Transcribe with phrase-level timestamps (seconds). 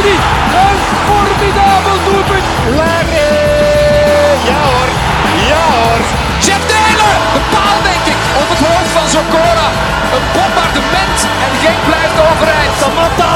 [0.00, 2.44] Een formidabel doelpunt.
[2.76, 3.16] Larry.
[4.48, 4.88] Ja hoor.
[5.50, 6.00] Ja hoor.
[6.44, 7.14] Jeff Taylor.
[7.34, 8.20] De paal denk ik.
[8.42, 9.68] Op het hoofd van Zokora.
[10.14, 11.18] Een bombardement.
[11.44, 12.74] En Genk blijft overeind.
[12.80, 13.34] Samatta.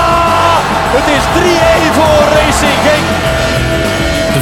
[0.96, 3.33] Het is 3-1 voor Racing Genk.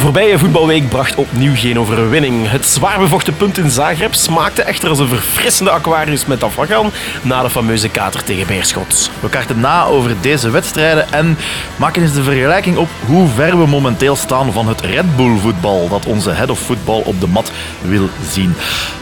[0.03, 2.49] Voorbije voetbalweek bracht opnieuw geen overwinning.
[2.49, 7.41] Het zwaar bevochten punt in Zagreb smaakte echter als een verfrissende Aquarius met afwagan na
[7.41, 9.11] de fameuze kater tegen Beerschot.
[9.19, 11.37] We karten na over deze wedstrijden en
[11.75, 15.89] maken eens de vergelijking op hoe ver we momenteel staan van het Red Bull voetbal
[15.89, 17.51] dat onze head of football op de mat
[17.81, 18.55] wil zien.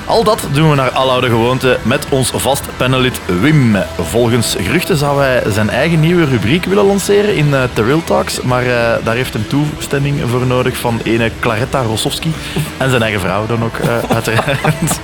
[0.05, 3.75] Al dat doen we naar aloude gewoonte met ons vast panelid Wim.
[3.99, 8.41] Volgens geruchten zou hij zijn eigen nieuwe rubriek willen lanceren in uh, The Real Talks,
[8.41, 12.33] maar uh, daar heeft een toestemming voor nodig van ene Claretta Rossowski
[12.77, 14.99] en zijn eigen vrouw dan ook, uh, uiteraard.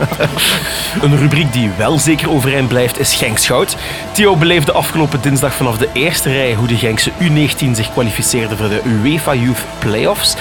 [1.01, 3.75] Een rubriek die wel zeker overeind blijft is Genk Schout.
[4.11, 8.69] Theo beleefde afgelopen dinsdag vanaf de eerste rij hoe de Genkse U19 zich kwalificeerde voor
[8.69, 10.35] de UEFA Youth Playoffs.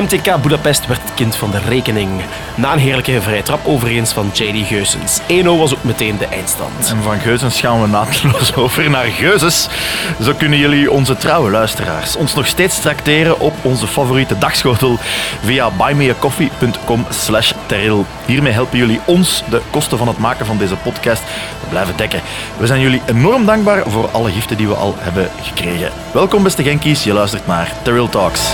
[0.00, 2.10] MTK Budapest werd het kind van de rekening.
[2.54, 5.20] Na een heerlijke vrije trap overeen van JD Geusens.
[5.20, 6.88] 1-0 was ook meteen de eindstand.
[6.90, 9.68] En van Geusens gaan we naadloos over naar Geuzes.
[10.22, 14.85] Zo kunnen jullie, onze trouwe luisteraars, ons nog steeds tracteren op onze favoriete dagschotel
[15.42, 17.52] via buymeacoffee.com slash.
[18.26, 21.22] Hiermee helpen jullie ons de kosten van het maken van deze podcast
[21.60, 22.20] te blijven dekken.
[22.58, 25.90] We zijn jullie enorm dankbaar voor alle giften die we al hebben gekregen.
[26.12, 28.52] Welkom beste Genkies, je luistert naar Terrell Talks.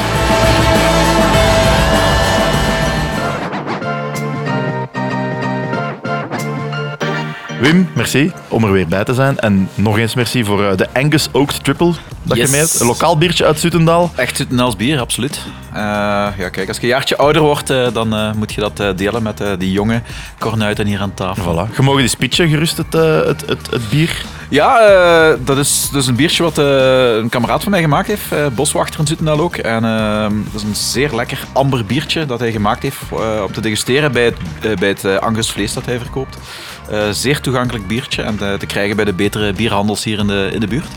[7.63, 9.39] Wim, merci om er weer bij te zijn.
[9.39, 12.47] En nog eens merci voor uh, de Angus Oaked Triple dat Yes.
[12.47, 12.81] je mee hebt.
[12.81, 14.11] Een lokaal biertje uit Zutendaal.
[14.15, 15.41] Echt Zutendaals bier, absoluut.
[15.73, 15.79] Eh,
[16.39, 18.89] ja, kijk, als je een jaartje ouder wordt, eh, dan eh, moet je dat eh,
[18.97, 20.03] delen met eh, die jonge
[20.39, 21.69] kornuiten hier aan tafel.
[21.69, 21.77] Voilà.
[21.77, 24.25] Je mag die spitje gerust het, eh, het, het, het bier.
[24.53, 28.33] Ja, eh, dat is dus een biertje wat eh, een kameraad van mij gemaakt heeft.
[28.33, 29.57] eh, boswachter in Zutendaal ook.
[29.57, 32.99] En eh, dat is een zeer lekker amber biertje dat hij gemaakt heeft
[33.47, 36.37] om te degusteren bij het, bij het Angus vlees dat hij verkoopt.
[37.11, 40.61] Zeer toegankelijk biertje en te, te krijgen bij de betere bierhandels hier in de, in
[40.61, 40.89] de buurt.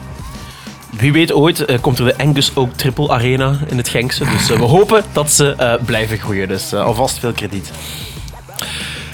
[0.89, 4.25] Wie weet ooit komt er de Angus Oak Triple Arena in het Genkse.
[4.25, 6.47] Dus we hopen dat ze blijven groeien.
[6.47, 7.71] Dus alvast veel krediet.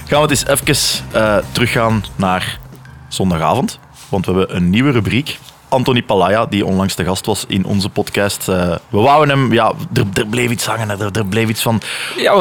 [0.05, 1.05] Gaan we het eens even
[1.51, 2.59] teruggaan naar
[3.07, 3.79] zondagavond.
[4.11, 5.39] Want we hebben een nieuwe rubriek.
[5.69, 8.47] Anthony Palaya, die onlangs de gast was in onze podcast.
[8.49, 10.89] eh, we wouden hem, ja, er, er bleef iets hangen.
[10.89, 11.81] Er, er bleef iets van.
[12.17, 12.33] Ja,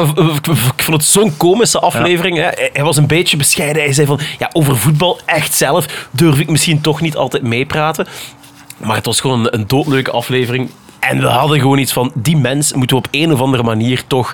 [0.75, 2.37] ik vond het zo'n komische aflevering.
[2.37, 2.43] Hè.
[2.43, 3.83] Hij- Hij was een beetje bescheiden.
[3.83, 8.07] Hij zei van, ja, over voetbal echt zelf durf ik misschien toch niet altijd meepraten.
[8.77, 10.69] Maar het was gewoon een, een doodleuke aflevering.
[10.99, 14.03] En we hadden gewoon iets van, die mens moeten we op een of andere manier
[14.07, 14.31] toch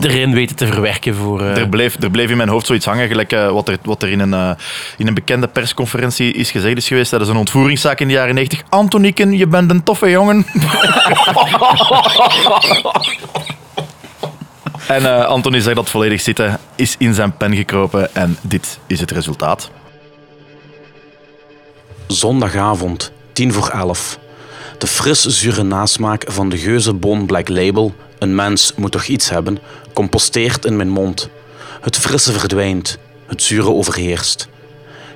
[0.00, 1.40] erin weten te verwerken voor...
[1.40, 4.02] eh, Er bleef, er bleef in mijn hoofd zoiets hangen, gelijk eh, wat er, wat
[4.02, 4.50] er in, een, eh,
[4.96, 8.62] in een bekende persconferentie is gezegd is geweest tijdens een ontvoeringszaak in de jaren 90.
[8.68, 10.46] Antoniken, je bent een toffe jongen.
[14.88, 19.00] en eh Anthony zegt dat volledig zitten, is in zijn pen gekropen en dit is
[19.00, 19.70] het resultaat.
[22.06, 24.18] Zondagavond, 10 voor 11.
[24.78, 29.58] De fris zure nasmaak van de Geuzenbon Black Label, een mens moet toch iets hebben,
[29.92, 31.28] composteert in mijn mond.
[31.80, 34.48] Het frisse verdwijnt, het zure overheerst.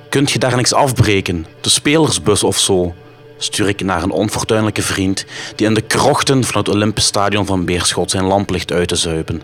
[0.09, 2.93] Kunt je daar niks afbreken, de spelersbus of zo?
[3.37, 7.65] Stuur ik naar een onfortuinlijke vriend die in de krochten van het Olympisch Stadion van
[7.65, 9.41] Beerschot zijn lamp ligt uit te zuipen.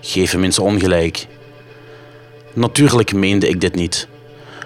[0.00, 1.26] Geef hem eens ongelijk.
[2.52, 4.08] Natuurlijk meende ik dit niet.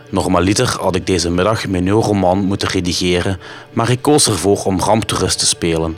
[0.08, 3.40] Normaliter had ik deze middag mijn nieuwe roman moeten redigeren,
[3.72, 5.96] maar ik koos ervoor om ramptoerist te spelen.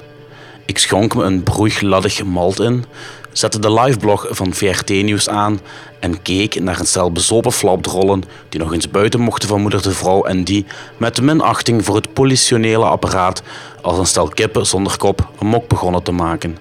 [0.67, 2.85] Ik schonk me een broeigladdig malt in,
[3.33, 5.61] zette de liveblog van VRT Nieuws aan
[6.01, 9.91] en keek naar een stel bezopen flapdrollen die nog eens buiten mochten van moeder de
[9.91, 10.67] vrouw en die,
[10.97, 13.43] met minachting voor het politionele apparaat,
[13.83, 16.59] als een stel kippen zonder kop een mok begonnen te maken.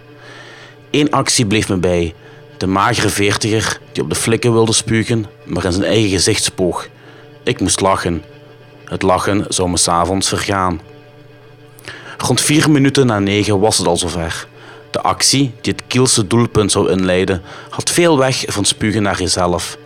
[0.92, 2.14] Eén actie bleef me bij.
[2.58, 6.88] De magere veertiger die op de flikken wilde spugen, maar in zijn eigen gezicht spoog.
[7.44, 8.24] Ik moest lachen.
[8.86, 10.82] Het lachen zou me s'avonds vergaan.
[12.26, 14.48] Rond vier minuten na negen was het al zover.
[14.92, 19.78] De actie, die het Kielse doelpunt zou inleiden, had veel weg van spugen naar jezelf.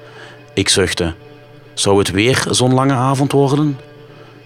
[0.53, 1.13] Ik zuchtte.
[1.73, 3.79] Zou het weer zo'n lange avond worden?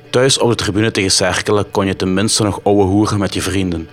[0.10, 3.90] Thuis op de tribune tegen Cerkelen kon je tenminste nog ouwe hoeren met je vrienden.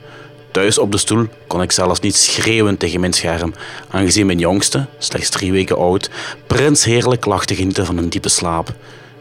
[0.50, 3.54] Thuis op de stoel kon ik zelfs niet schreeuwen tegen mijn scherm,
[3.90, 6.10] aangezien mijn jongste, slechts drie weken oud,
[6.46, 8.74] prins heerlijk lag te genieten van een diepe slaap.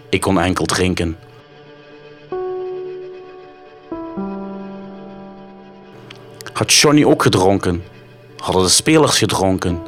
[0.10, 1.18] Ik kon enkel drinken.
[6.60, 7.84] Had Johnny ook gedronken?
[8.38, 9.80] Hadden de spelers gedronken?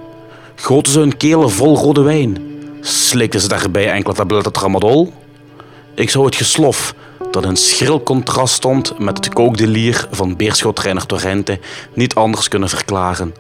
[0.56, 2.38] Goten ze hun kelen vol rode wijn?
[2.82, 5.14] Slikten ze daarbij enkele tabletten tramadol?
[5.96, 6.96] Ik zou het geslof,
[7.32, 11.60] dat in schril contrast stond met het kookdelier van Beerschot-trainer Torrente,
[11.94, 13.34] niet anders kunnen verklaren.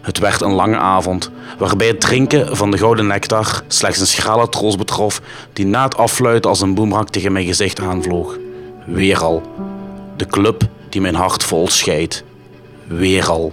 [0.00, 4.48] Het werd een lange avond, waarbij het drinken van de gouden nectar slechts een schrale
[4.48, 5.20] troost betrof
[5.52, 8.38] die na het affluiten als een boemerang tegen mijn gezicht aanvloog.
[8.86, 9.42] Weer al.
[10.16, 12.24] De club die mijn hart vol scheidt.
[12.96, 13.52] Weer al.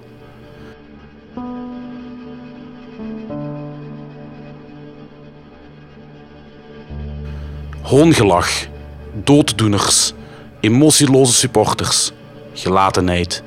[7.82, 8.50] Hoongelach,
[9.14, 10.14] dooddoeners,
[10.60, 12.12] emotieloze supporters,
[12.54, 13.44] gelatenheid,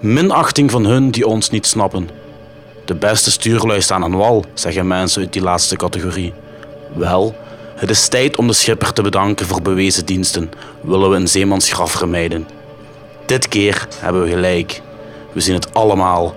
[0.00, 2.08] minachting van hun die ons niet snappen.
[2.84, 6.32] De beste stuurlui staan aan wal, zeggen mensen uit die laatste categorie.
[6.94, 7.36] Wel,
[7.76, 10.50] het is tijd om de schipper te bedanken voor bewezen diensten,
[10.80, 12.48] willen we een zeemansgraf vermijden.
[13.26, 14.84] Dit keer hebben we gelijk.
[15.36, 16.34] We zien het allemaal.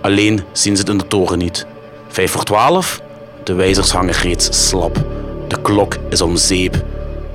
[0.00, 1.66] Alleen zien ze het in de toren niet.
[2.08, 3.00] Vijf voor twaalf?
[3.44, 5.04] De wijzers hangen reeds slap.
[5.48, 6.84] De klok is om zeep.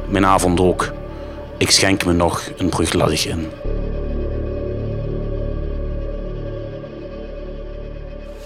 [0.07, 0.92] Mijn avond ook.
[1.57, 3.50] Ik schenk me nog een brugladdig in.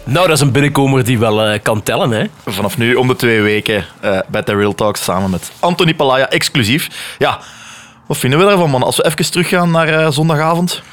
[0.03, 2.25] Nou, dat is een binnenkomer die wel eh, kan tellen, hè?
[2.45, 6.29] Vanaf nu om de twee weken eh, bij The Real Talks samen met Anthony Palaya
[6.29, 7.15] exclusief.
[7.17, 7.39] Ja,
[8.05, 8.83] wat vinden we daarvan, man?
[8.83, 10.83] Als we even teruggaan naar eh, zondagavond.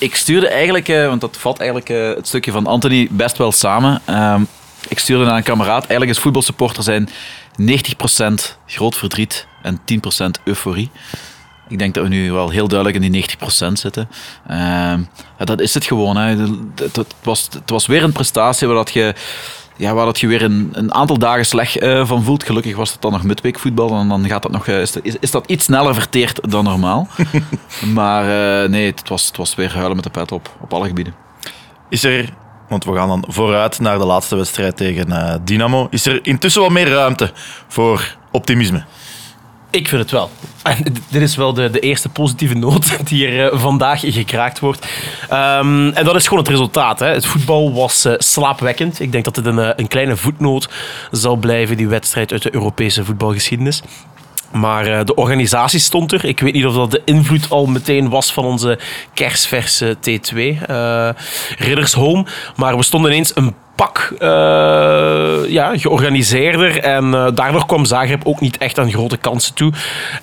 [0.00, 3.52] Ik stuurde eigenlijk, eh, want dat vat eigenlijk eh, het stukje van Anthony best wel
[3.52, 4.00] samen.
[4.04, 4.42] Ehm,
[4.88, 5.86] ik stuurde naar een kameraad.
[5.86, 7.08] Eigenlijk is voetbalsupporter zijn
[7.56, 10.90] 90% groot verdriet en 10% euforie.
[11.68, 14.08] Ik denk dat we nu wel heel duidelijk in die 90% zitten.
[14.48, 15.00] Ehm,
[15.38, 16.16] dat is het gewoon.
[16.16, 16.36] Hè.
[16.76, 19.14] Het was, het was weer een prestatie waar dat je
[19.80, 22.44] ja, waar dat je weer een, een aantal dagen slecht eh, van voelt.
[22.44, 25.30] Gelukkig was het dan nog midweekvoetbal en dan gaat dat nog, eh, is, dat- is,
[25.30, 27.08] dat iets sneller verteerd dan normaal.
[27.94, 28.22] maar
[28.62, 31.14] eh, nee, het was, het was weer huilen met de pet op, op alle gebieden.
[31.88, 32.28] Is er,
[32.68, 36.70] want we gaan dan vooruit naar de laatste wedstrijd tegen Dynamo, is er intussen wat
[36.70, 37.32] meer ruimte
[37.68, 38.84] voor optimisme?
[39.70, 40.30] Ik vind het wel.
[40.62, 44.86] En dit is wel de, de eerste positieve noot die er eh, vandaag gekraakt wordt.
[45.28, 46.98] Ehm, en dat is gewoon het resultaat.
[46.98, 47.06] Hè.
[47.06, 49.00] Het voetbal was eh, slaapwekkend.
[49.00, 50.68] Ik denk dat het een, eh, een kleine voetnoot
[51.10, 53.82] zal blijven, die wedstrijd uit de Europese voetbalgeschiedenis.
[54.52, 56.24] Maar de organisatie stond er.
[56.24, 58.78] Ik weet niet of dat de invloed al meteen was van onze
[59.14, 61.08] kersverse T2, eh
[61.58, 62.26] Ridders Home.
[62.56, 66.78] Maar we stonden ineens een pak eh, ja, georganiseerder.
[66.78, 69.72] En eh, daardoor kwam Zagreb ook niet echt aan grote kansen toe.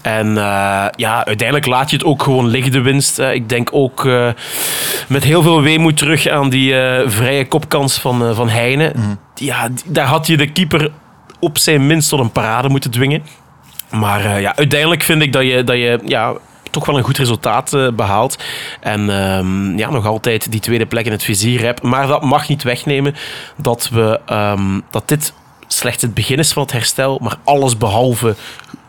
[0.01, 3.19] En eh, ja, uiteindelijk laat je het ook gewoon liggen, de winst.
[3.19, 4.07] Ik denk ook
[5.07, 6.73] met heel veel weemoed terug aan die
[7.05, 8.93] vrije kopkans van, van Heine.
[9.35, 10.91] Ja, die- daar had je de keeper
[11.39, 13.23] op zijn minst tot een parade moeten dwingen.
[13.89, 16.33] Maar ja, uiteindelijk vind ik dat je, dat je ja,
[16.71, 18.37] toch wel een goed resultaat eh, behaalt.
[18.79, 21.81] En ehm, ja, nog altijd die tweede plek in het vizier hebt.
[21.81, 23.15] Maar dat mag niet wegnemen
[23.55, 25.33] dat, we, ehm, dat dit
[25.67, 27.19] slechts het begin is van het herstel.
[27.21, 28.35] Maar alles behalve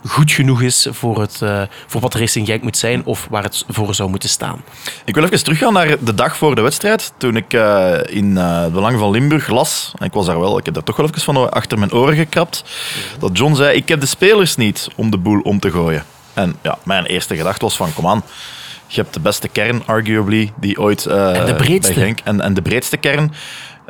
[0.07, 3.05] goed genoeg is voor, het, eh, voor wat Racing Genk moet zijn.
[3.05, 4.63] Of waar het voor zou moeten staan.
[5.05, 7.13] Ik wil even teruggaan naar de dag voor de wedstrijd.
[7.17, 8.35] Toen ik eh, in
[8.73, 11.21] Belang van Limburg las, en ik was daar wel, ik heb daar toch wel even
[11.21, 12.65] van achter mijn oren gekrapt,
[13.19, 16.05] dat John zei, ik heb de spelers niet om de boel om te gooien.
[16.39, 18.23] En ja, mijn eerste gedachte was van, kom aan,
[18.87, 21.07] je hebt de beste kern, arguably, die ooit...
[21.07, 21.95] eh, En de breedste.
[21.95, 23.33] bij Genk- en, en de breedste kern.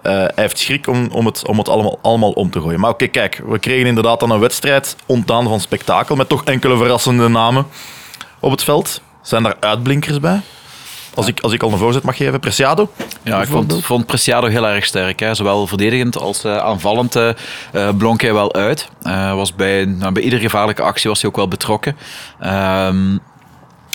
[0.02, 2.80] Eh, hij heeft schrik om, om het, om het allemaal, allemaal om te gooien.
[2.80, 6.76] Maar oké, kijk, we kregen inderdaad dan een wedstrijd ontdaan van spektakel, met toch enkele
[6.76, 7.66] verrassende namen
[8.40, 9.00] op het veld.
[9.22, 10.40] Zijn daar uitblinkers bij?
[11.18, 12.90] Als ik, als ik al een voorzet mag geven, Preciado.
[13.22, 15.20] Ja, ik vond, vond Preciado heel erg sterk.
[15.20, 15.34] Hè.
[15.34, 17.32] Zowel verdedigend als eh, aanvallend eh,
[17.96, 18.88] blonk hij wel uit.
[19.34, 21.96] Was bij, nou, bij iedere gevaarlijke actie was hij ook wel betrokken.
[22.40, 23.16] Ehm,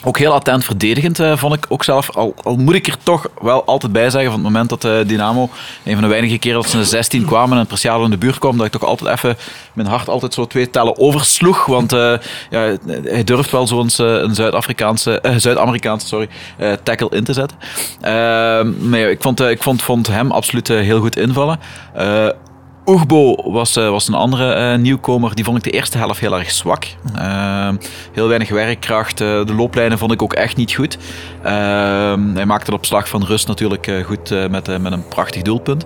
[0.03, 2.09] ook heel attent verdedigend eh, vond ik ook zelf.
[2.15, 5.07] Al, al moet ik er toch wel altijd bij zeggen van het moment dat eh,
[5.07, 5.49] Dynamo,
[5.83, 8.39] een van de weinige keren dat ze de 16 kwamen en Preciado in de buurt
[8.39, 9.37] kwam, dat ik toch altijd even
[9.73, 11.65] mijn hart altijd zo twee tellen oversloeg.
[11.65, 12.13] Want eh,
[12.49, 16.29] ja, hij durft wel zo'n eh, een Zuid-Afrikaanse, Zuid-Amerikaanse sorry,
[16.83, 17.57] tackle in te zetten.
[18.89, 21.59] Maar ik, vond, ik vond, vond hem absoluut heel goed invallen.
[22.85, 25.35] Oegbo was, eh, was een andere eh, nieuwkomer.
[25.35, 26.85] Die vond ik de eerste helft heel erg zwak.
[27.15, 27.75] Ehm,
[28.11, 29.21] heel weinig werkkracht.
[29.21, 30.97] Eh, de looplijnen vond ik ook echt niet goed.
[31.43, 35.85] Ehm, hij maakte het op slag van rust natuurlijk goed met, met een prachtig doelpunt.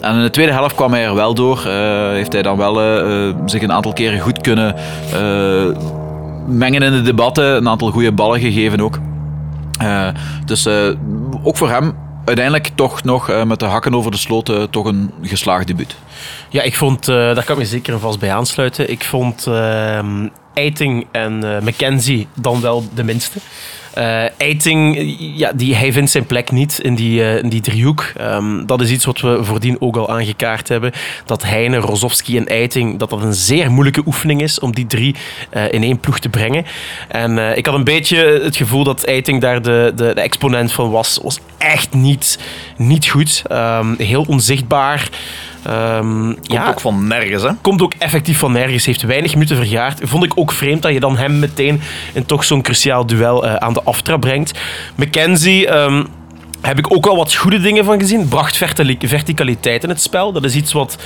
[0.00, 1.66] En in de tweede helft kwam hij er wel door.
[2.12, 2.74] Heeft hij dan wel
[3.46, 4.74] zich een aantal keren goed kunnen
[6.46, 7.56] mengen in de debatten.
[7.56, 8.98] Een aantal goede ballen gegeven ook.
[10.44, 10.66] Dus
[11.42, 11.94] ook voor hem
[12.28, 15.96] uiteindelijk toch nog eh, met de hakken over de sloot eh, toch een geslaagd debuut.
[16.48, 18.90] Ja, ik vond, eh, daar kan ik me zeker en vast bij aansluiten.
[18.90, 23.38] Ik vond ehm Eiting en McKenzie dan wel de minste.
[23.98, 28.12] Eh, Eiting, ja, die, hij vindt zijn plek niet in die, eh, die driehoek.
[28.16, 30.92] Ehm, dat is iets wat we voordien ook al aangekaart hebben.
[31.24, 35.14] Dat Heine, Rozovski en Eiting, dat dat een zeer moeilijke oefening is om die drie
[35.50, 36.66] eh, in één ploeg te brengen.
[37.08, 40.72] En eh, ik had een beetje het gevoel dat Eiting daar de, de, de exponent
[40.72, 41.18] van was.
[41.22, 42.38] Was echt niet,
[42.76, 43.42] niet goed.
[43.46, 45.08] Ehm, heel onzichtbaar.
[45.68, 47.50] Ehm, Komt ja, ook van nergens, hè?
[47.62, 48.86] komt ook effectief van nergens.
[48.86, 50.00] Heeft weinig minuten vergaard.
[50.02, 51.80] Vond ik ook vreemd dat je dan hem meteen
[52.12, 54.58] in toch zo'n cruciaal duel eh, aan de aftrap brengt.
[54.94, 55.66] McKenzie.
[55.66, 56.04] ehm,
[56.60, 58.28] heb ik ook wel wat goede dingen van gezien.
[58.28, 58.56] Bracht
[59.08, 60.32] verticaliteit in het spel.
[60.32, 60.98] Dat is iets wat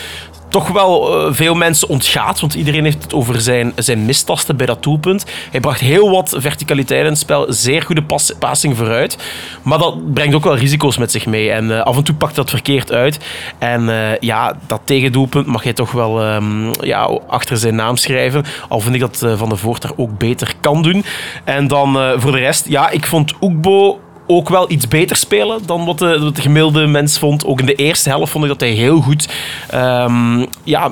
[0.52, 2.40] toch wel eh, veel mensen ontgaat.
[2.40, 5.24] Want iedereen heeft het over zijn, zijn mistasten bij dat doelpunt.
[5.50, 7.46] Hij bracht heel wat verticaliteit in het spel.
[7.48, 9.18] Zeer goede pas, passing vooruit.
[9.62, 11.50] Maar dat brengt ook wel risico's met zich mee.
[11.50, 13.18] En eh, af en toe pakt dat verkeerd uit.
[13.58, 18.44] En eh, ja, dat tegendoelpunt mag hij toch wel ehm, ja, achter zijn naam schrijven.
[18.68, 21.04] Al vind ik dat Van de Voort ook beter kan doen.
[21.44, 25.84] En dan voor de rest, ja, ik vond Oekbo ook wel iets beter spelen dan
[25.84, 27.46] wat de, de gemiddelde mens vond.
[27.46, 29.28] Ook in de eerste helft vond ik dat hij heel goed,
[29.70, 30.90] ehm, ja,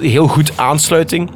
[0.00, 1.30] heel goed aansluiting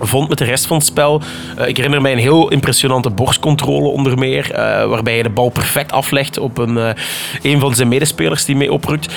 [0.00, 1.22] vond met de rest van het spel.
[1.56, 5.48] Eh, ik herinner mij een heel impressionante borstcontrole onder meer, eh, waarbij hij de bal
[5.48, 6.90] perfect aflegt op een, eh,
[7.42, 9.14] een van zijn medespelers die mee oprukt.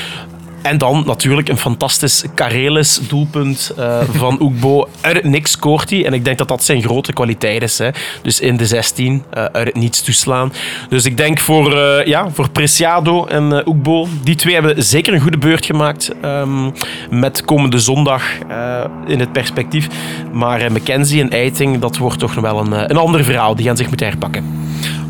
[0.63, 4.88] En dan natuurlijk een fantastisch Karelis doelpunt eh, van Oekbo.
[5.01, 6.05] Het niks scoort hij.
[6.05, 7.77] En ik denk dat dat zijn grote kwaliteit is.
[7.77, 7.89] Hè.
[8.22, 10.53] Dus in de 16 eh, uit het niets toeslaan.
[10.89, 14.08] Dus ik denk voor, eh, ja, voor Preciado en eh Oekbo.
[14.24, 16.12] Die twee hebben zeker een goede beurt gemaakt.
[16.22, 16.70] ehm,
[17.10, 19.88] met komende zondag eh, in het perspectief.
[20.32, 23.55] Maar eh, McKenzie en Eiting, dat wordt toch nog wel een, eh, een ander verhaal.
[23.55, 24.43] Die gaan zich moeten herpakken.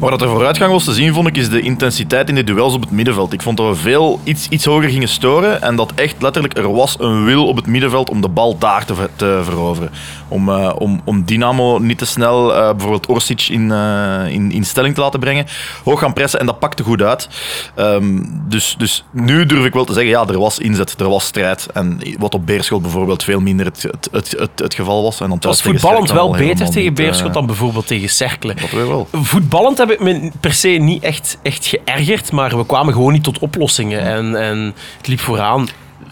[0.03, 2.73] Waar dat er vooruitgang was te zien, vond ik, is de intensiteit in de duels
[2.73, 3.33] op het middenveld.
[3.33, 6.73] Ik vond dat we veel iets, iets hoger gingen storen en dat echt letterlijk er
[6.73, 9.91] was een wil op het middenveld om de bal daar te, ver- te veroveren.
[10.27, 14.65] Om, eh, om, om Dynamo niet te snel eh, bijvoorbeeld Orsic in, eh, in, in
[14.65, 15.45] stelling te laten brengen.
[15.83, 17.29] Hoog gaan pressen en dat pakte goed uit.
[17.75, 21.25] Ehm, dus, dus nu durf ik wel te zeggen, ja, er was inzet, er was
[21.25, 21.67] strijd.
[21.73, 25.19] En wat op Beerschot bijvoorbeeld veel minder het, het, het, het, het geval was.
[25.19, 28.53] En dan Het was voetballend wel beter tegen Beerschot dan bijvoorbeeld tegen Cercle.
[28.53, 29.07] Dat wel.
[29.11, 33.39] Voetballend heb me per se niet echt, echt geërgerd, maar we kwamen gewoon niet tot
[33.39, 34.01] oplossingen.
[34.01, 35.67] En, en het liep vooraan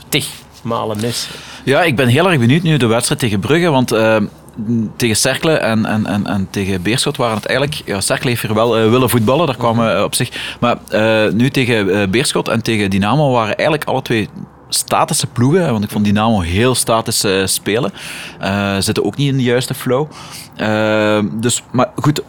[0.10, 0.28] tig
[0.64, 1.30] malen mis.
[1.64, 4.18] Ja, ik ben heel erg benieuwd nu de wedstrijd tegen Brugge, want eh,
[4.96, 7.82] tegen Cercle en, en, en, en tegen Beerschot waren het eigenlijk...
[7.86, 10.58] Ja, Cercle heeft hier wel eh, willen voetballen, daar kwamen op zich...
[10.60, 14.30] Maar eh, nu tegen Beerschot en tegen Dynamo waren eigenlijk alle twee
[14.70, 17.94] statische ploegen, want ik vond Dynamo heel statisch spelen.
[18.40, 20.08] Eh, zitten ook niet in de juiste flow.
[21.40, 22.22] Dus, maar goed,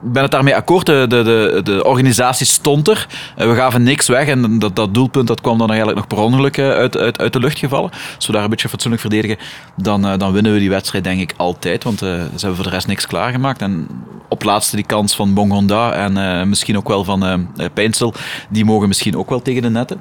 [0.00, 0.86] ben het daarmee akkoord.
[0.86, 3.06] De, de, de, organisatie stond er.
[3.36, 4.28] Eh, we gaven niks weg.
[4.28, 7.32] En dat, dat doelpunt dat kwam dan eigenlijk nog per ongeluk eh, uit, uit, uit
[7.32, 7.90] de lucht gevallen.
[8.16, 9.36] Als we daar een beetje fatsoenlijk verdedigen,
[9.76, 11.84] dan, eh, dan winnen we die wedstrijd denk ik altijd.
[11.84, 13.62] Want eh, ze hebben voor de rest niks klaargemaakt.
[13.62, 13.88] En
[14.28, 18.14] op laatste die kans van Bongonda en misschien ook wel van eh, Pijnsel,
[18.48, 20.00] die mogen misschien ook wel tegen de netten.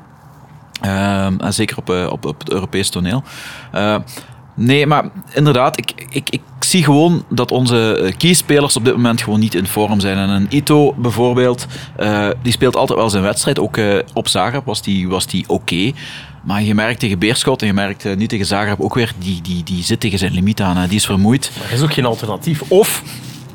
[0.81, 3.23] Ehm, en zeker op, op, op het Europees toneel.
[4.55, 9.21] Nee, maar inderdaad, ik, ik, ik zie gewoon dat onze eh, keyspelers op dit moment
[9.21, 10.17] gewoon niet in vorm zijn.
[10.17, 13.59] En een Ito bijvoorbeeld, eh, die speelt altijd wel zijn wedstrijd.
[13.59, 15.91] Ook eh, op Zagreb was die, was die oké.
[16.43, 19.63] Maar je merkt tegen Beerschot en je merkt nu tegen Zagreb ook weer, die, die,
[19.63, 20.77] die zit tegen zijn limiet aan.
[20.77, 20.87] hè.
[20.87, 21.51] Die is vermoeid.
[21.57, 22.61] Maar er is ook geen alternatief.
[22.67, 23.03] Of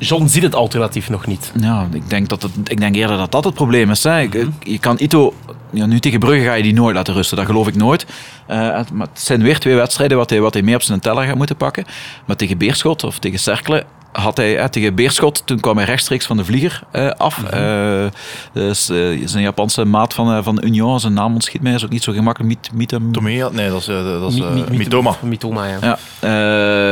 [0.07, 1.51] John ziet het alternatief nog niet.
[1.59, 4.03] Ja, ik denk, dat het, ik denk eerder dat dat het probleem is.
[4.03, 4.21] Hè.
[4.21, 5.33] Ik- Je kan Ito...
[5.73, 8.05] Ja, nu tegen Brugge ga je die nooit laten rusten, dat geloof ik nooit.
[8.47, 10.99] Eh, het- maar het zijn weer twee wedstrijden wat hij, wat hij mee op zijn
[10.99, 11.85] teller gaat moeten pakken.
[12.25, 16.25] Maar tegen Beerschot of tegen Cercle had hij eh, tegen Beerschot, toen kwam hij rechtstreeks
[16.25, 17.43] van de vlieger eh, af.
[17.43, 18.05] Eh,
[18.53, 21.83] dus, eh, is een Japanse maat van, eh, van Union, zijn naam ontschiet mij, is
[21.85, 22.49] ook niet zo gemakkelijk.
[22.73, 23.49] Miet, Miet, Tomea?
[23.51, 25.15] Nee, dat is, eh, dat is Mi- mi- eh, mi- Mitoma.
[25.21, 25.77] Mitoma, ja.
[25.81, 25.97] ja,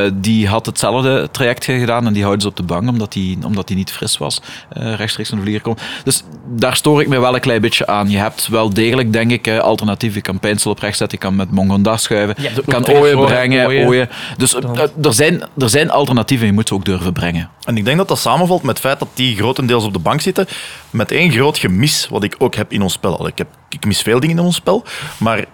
[0.06, 3.38] eh, die had hetzelfde traject gedaan en die houden ze op de bank omdat hij
[3.46, 4.42] omdat die niet fris was.
[4.70, 5.82] eh, rechtstreeks naar de vlieger komt.
[6.04, 6.24] Dus
[6.56, 8.10] daar stoor ik me wel een klein beetje aan.
[8.10, 10.14] Je hebt wel degelijk, denk ik, eh, alternatief.
[10.16, 13.68] Je kan Pijnsel op rechts zetten, je kan met Mongonda schuiven, Je kan Tresor, brengen.
[13.68, 14.10] Ooyen.
[14.38, 14.54] Dus
[15.04, 17.50] er, zijn, er zijn alternatieven, je moet ze ook durven brengen.
[17.64, 20.22] En ik denk dat dat samenvalt met het feit dat die grotendeels op de bank
[20.22, 20.48] zitten.
[20.90, 23.18] Met één groot gemis, wat ik ook heb in ons spel.
[23.18, 24.84] Al, Ik, heb, ik mis veel dingen in ons spel.
[25.18, 25.46] Maar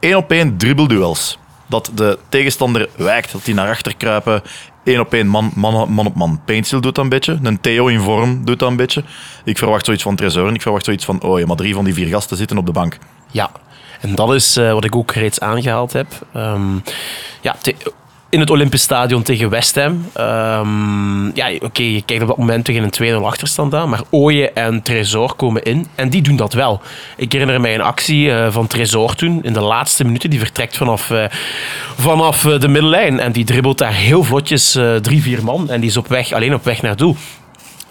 [0.00, 1.38] één op één dribbelduels.
[1.66, 4.42] Dat de tegenstander wijkt, dat die naar achter kruipen.
[4.84, 6.40] Één op één, man, man, man op man.
[6.44, 7.38] Paintstil doet dat een beetje.
[7.42, 9.04] Een Theo in vorm doet dat een beetje.
[9.44, 11.22] Ik verwacht zoiets van Tresor en ik verwacht zoiets van...
[11.22, 12.98] Oh ja, maar drie van die vier gasten zitten op de bank.
[13.30, 13.50] Ja,
[14.00, 16.06] en dat is eh, wat ik ook reeds aangehaald heb.
[16.32, 16.74] Ehm,
[17.40, 17.56] ja,
[18.32, 20.06] in het Olympisch Stadion tegen West Ham.
[20.12, 24.54] Ehm, ja, oké, je kijkt op dat moment tegen een 2-0 achterstand aan, maar Ooyen
[24.54, 26.80] en Tresor komen in en die doen dat wel.
[27.16, 30.76] Ik herinner mij een actie eh, van Tresor toen, in de laatste minuten, die vertrekt
[30.76, 31.24] vanaf, eh,
[31.96, 35.80] vanaf eh, de middellijn en die dribbelt daar heel vlotjes eh, drie, vier man en
[35.80, 37.16] die is op weg, alleen op weg naar doel.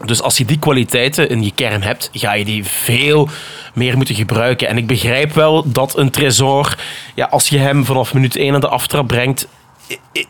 [0.05, 3.29] Dus als je die kwaliteiten in je kern hebt, ga je die veel
[3.73, 4.67] meer moeten gebruiken.
[4.67, 6.75] En ik begrijp wel dat een Tresor,
[7.15, 9.47] ja, als je hem vanaf minuut 1 aan de aftrap brengt,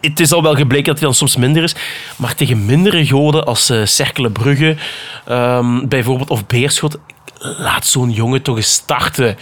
[0.01, 1.75] het is al wel gebleken dat hij dan soms minder is.
[2.15, 4.75] Maar tegen mindere goden als Cercle Brugge
[5.25, 6.97] ehm, bijvoorbeeld, of Beerschot,
[7.39, 9.37] laat zo'n jongen toch eens starten.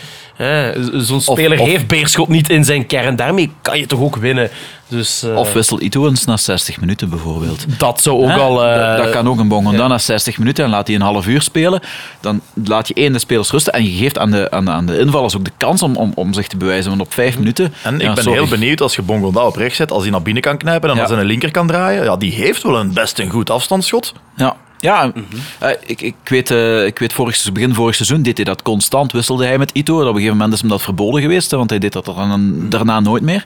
[0.93, 3.15] Zo'n speler of- heeft Beerschot niet in zijn kern.
[3.15, 4.49] Daarmee kan je toch ook winnen.
[4.87, 7.65] Dus, eh, Of wissel Ito eens na 60 minuten bijvoorbeeld.
[7.79, 8.65] dat zou ook al...
[8.65, 11.27] eh, dat, dat kan ook een Bongonda na 60 minuten en laat hij een half
[11.27, 11.81] uur spelen.
[12.21, 14.85] Dan laat je één de spelers rusten en je geeft aan de, aan de, aan
[14.85, 16.89] de invallers ook de kans om, om, om zich te bewijzen.
[16.89, 17.73] Want op vijf minuten...
[17.83, 18.39] En ik ben sorry.
[18.39, 20.95] heel benieuwd als je Bongonda op rechts zet, als hij naar binnen kan knijpen en
[20.95, 21.01] Ja.
[21.01, 22.03] als hij een linker kan draaien.
[22.03, 24.13] Ja, die heeft wel een best een goed afstandsschot.
[24.35, 25.11] Ja, ja
[25.59, 29.11] eh, ik, ik, weet, eh, ik weet vorig, begin vorig seizoen deed hij dat constant,
[29.11, 29.93] wisselde hij met Ito.
[29.93, 32.99] Op een gegeven moment is hem dat verboden geweest, want hij deed dat dan, daarna
[32.99, 33.45] nooit meer.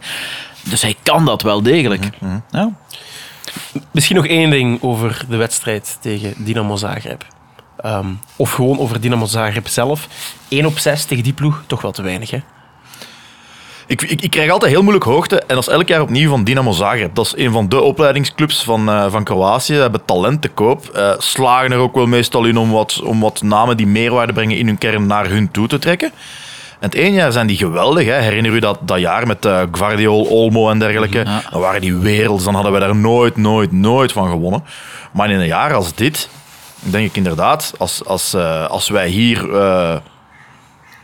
[0.64, 2.10] Dus hij kan dat wel degelijk.
[2.52, 2.72] Ja.
[3.92, 7.26] Misschien nog één ding over de wedstrijd tegen Dynamo Zagreb.
[7.78, 10.08] Ehm, of gewoon over Dynamo Zagreb zelf.
[10.48, 12.40] 1 op 6 tegen die ploeg, toch wel te weinig, hè?
[13.88, 16.44] Ik, ik, ik krijg altijd heel moeilijk hoogte en dat is elk jaar opnieuw van
[16.44, 17.16] Dynamo Zagreb.
[17.16, 19.74] Dat is een van de opleidingsclubs van, eh, van Kroatië.
[19.74, 20.86] Ze hebben talent te koop.
[20.88, 24.58] eh, slagen er ook wel meestal in om wat, om wat namen die meerwaarde brengen
[24.58, 26.12] in hun kern naar hun toe te trekken.
[26.80, 28.06] En het ene jaar zijn die geweldig.
[28.06, 28.14] Hè.
[28.14, 31.26] Herinner u dat, dat jaar met eh Guardiol, Olmo en dergelijke?
[31.52, 32.44] Dan waren die werelds.
[32.44, 34.64] Dan hadden we daar nooit, nooit, nooit van gewonnen.
[35.14, 36.30] Maar in een jaar als dit,
[36.80, 38.36] denk ik inderdaad, als, als,
[38.68, 39.50] als wij hier...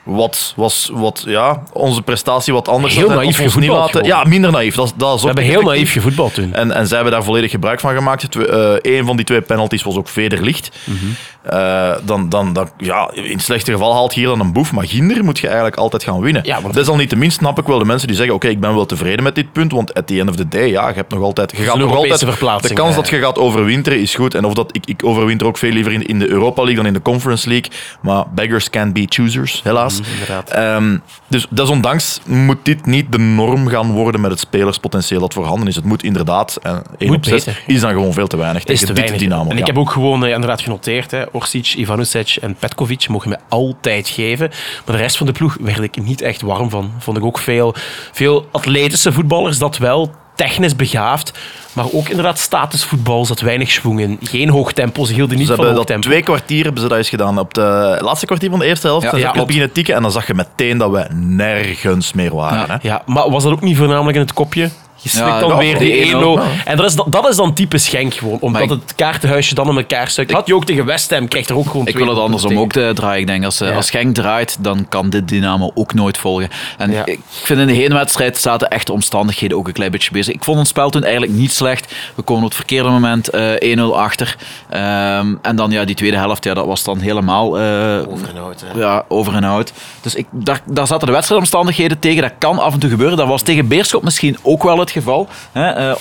[0.10, 4.04] eh, wat was wat, ja, onze prestatie wat anders Heel naïef ons niet gevoetbald laten.
[4.04, 4.76] Ja, minder naïef.
[4.76, 6.54] Dat, dat is We hebben heel naïef gevoetbald toen.
[6.54, 8.32] En, en zij hebben daar volledig gebruik van gemaakt.
[8.32, 10.78] Twee, eh, een van die twee penalties was ook vederlicht.
[10.84, 10.96] Mhm.
[11.42, 14.72] Eh, dan, dan, dan, ja, in het slechte geval haalt hier dan een boef.
[14.72, 16.42] Maar Ginder moet je eigenlijk altijd gaan winnen.
[16.46, 19.24] Ja, want- Desalniettemin snap ik wel de mensen die zeggen: Oké, ik ben wel tevreden
[19.24, 19.72] met dit punt.
[19.72, 21.52] Want at the end of the day, ja, je hebt nog altijd.
[21.58, 22.96] Je gaat nog altijd de kans ja.
[22.96, 24.36] dat je gaat overwinteren is goed.
[24.36, 26.86] En of dat, ik, ik overwinter ook veel liever in, in de Europa League dan
[26.86, 27.72] in de Conference League.
[28.02, 29.99] Maar beggars can't be choosers, helaas.
[30.00, 30.50] Mhm, inderdaad.
[30.50, 35.68] Ehm, dus desondanks moet dit niet de norm gaan worden met het spelerspotentieel dat voorhanden
[35.68, 35.76] is.
[35.76, 37.64] Het moet inderdaad, en 1 Moet op 6 beter.
[37.68, 39.22] is dan gewoon veel te weinig tegen te dit weinig.
[39.22, 39.50] Dynamo.
[39.50, 43.38] En ik heb ook gewoon eh, inderdaad genoteerd, hè, Orsic, Ivanovic en Petkovic mogen me
[43.50, 44.50] altijd geven.
[44.86, 46.92] Maar de rest van de ploeg werd ik niet echt warm van.
[46.98, 47.76] Vond ik ook veel,
[48.12, 51.32] veel atletische voetballers, dat wel technisch begaafd.
[51.74, 54.18] Maar ook inderdaad statusvoetbal, zat weinig schwung in.
[54.22, 56.08] Geen hoog tempo, ze hielden niet Ze van hoog tempo.
[56.08, 57.40] twee kwartier hebben ze dat eens gedaan.
[57.40, 60.12] Op de laatste kwartier van de eerste helft Ja, zijn ja, beginnen tikken en dan
[60.12, 62.58] zag je meteen dat we nergens meer waren.
[62.58, 62.66] Ja.
[62.68, 62.76] Hè?
[62.82, 64.70] Ja, maar was dat ook niet voornamelijk in het kopje?
[65.02, 66.40] Je slikt Ja, dan weer die die 1-0.
[66.40, 66.42] 1-0.
[66.66, 68.38] En dat is, dan- dat is dan type Schenk gewoon.
[68.40, 70.32] Omdat ik- het kaartenhuisje dan in elkaar stuikt.
[70.32, 72.64] Had je ook tegen West Ham, krijgt er ook gewoon Ik wil het andersom tegen.
[72.64, 73.20] ook eh, draaien.
[73.22, 73.76] Ik denk als, eh, Ja.
[73.76, 76.50] als Genk draait, dan kan dit Dynamo ook nooit volgen.
[76.78, 77.06] En Ja.
[77.06, 80.34] ik vind in de heenwedstrijd zaten echt de omstandigheden ook een klein beetje bezig.
[80.34, 81.94] Ik vond ons spel toen eigenlijk niet slecht.
[82.16, 84.36] We komen op het verkeerde moment eh 1-0 achter.
[84.70, 88.80] Ehm, en dan ja, die tweede helft, ja, dat was dan helemaal eh, hè.
[88.80, 89.74] ja, over en out.
[90.02, 92.22] Dus ik, daar, daar zaten de wedstrijdomstandigheden tegen.
[92.22, 93.18] Dat kan af en toe gebeuren.
[93.18, 95.28] Dat was tegen Beerschot misschien ook wel het geval.
[95.52, 95.70] Hè?
[95.70, 95.96] Eh,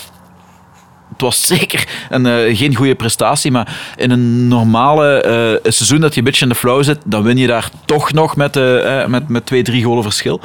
[1.18, 6.12] het was zeker een, eh, geen goede prestatie, maar in een normale eh, seizoen dat
[6.12, 9.06] je een beetje in de flow zit, dan win je daar toch nog met, eh,
[9.06, 10.40] met, met twee, drie golen verschil.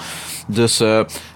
[0.48, 0.82] Dus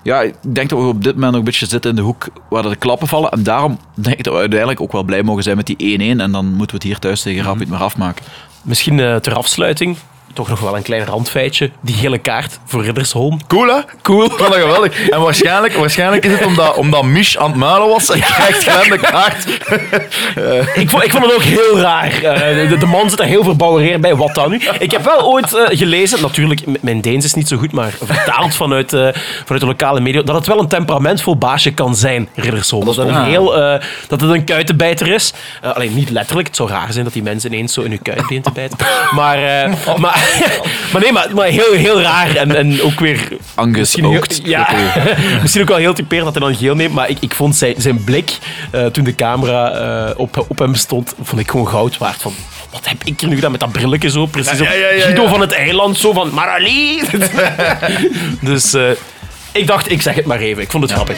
[0.03, 2.27] ja, ik denk dat we op dit moment nog een beetje zitten in de hoek
[2.49, 3.31] waar de klappen vallen.
[3.31, 6.21] En daarom denk ik dat we uiteindelijk ook wel blij mogen zijn met die 1-1.
[6.21, 8.25] En dan moeten we het hier thuis tegen Rapid maar afmaken.
[8.61, 9.97] Misschien ter afsluiting,
[10.33, 11.71] toch nog wel een klein randfeitje.
[11.81, 13.47] Die gele kaart voor Riddersholm.
[13.47, 13.79] Cool, hè?
[14.01, 14.29] Cool.
[14.29, 15.09] Vond dat geweldig.
[15.09, 18.89] En waarschijnlijk, waarschijnlijk is het omdat, omdat Mich aan het muilen was en krijgt Glenn
[18.89, 19.45] de kaart.
[20.75, 22.11] Ik vond, ik vond het ook heel raar.
[22.23, 24.15] Eh, de, de man zit er heel verbouwereerd bij.
[24.15, 24.61] Wat dan nu?
[24.79, 28.55] Ik heb wel ooit eh, gelezen, natuurlijk, mijn Deens is niet zo goed, maar vertaald
[28.55, 29.07] vanuit, eh,
[29.45, 32.85] vanuit de lokale media, dat het wel een temperamentvol baasje kan zijn, Riddersholm.
[32.85, 33.51] Dat, het een, heel,
[34.07, 35.33] dat het een kuitenbijter is.
[35.61, 36.47] Alleen niet letterlijk.
[36.47, 38.77] Het zou raar zijn dat die mensen ineens zo in hun kuit te bijten.
[39.11, 40.16] Maar, maar,
[40.91, 42.35] maar nee, maar, maar heel, heel raar.
[42.35, 44.41] En, en ook weer Angus oogt.
[44.43, 44.69] ja,
[45.41, 46.93] misschien ook wel heel typerend dat hij dan geel neemt.
[46.93, 48.37] Maar ik, ik vond zijn, zijn blik
[48.71, 52.21] eh, toen de camera eh, op, op hem stond, vond ik gewoon goud waard.
[52.21, 52.33] Van,
[52.71, 54.25] wat heb ik hier nu gedaan met dat brilletje zo?
[54.25, 54.65] Precies Ja,
[54.99, 57.01] Guido van het eiland, zo van Marali.
[58.41, 58.89] dus eh,
[59.51, 60.63] ik dacht, ik zeg het maar even.
[60.63, 61.17] Ik vond het grappig.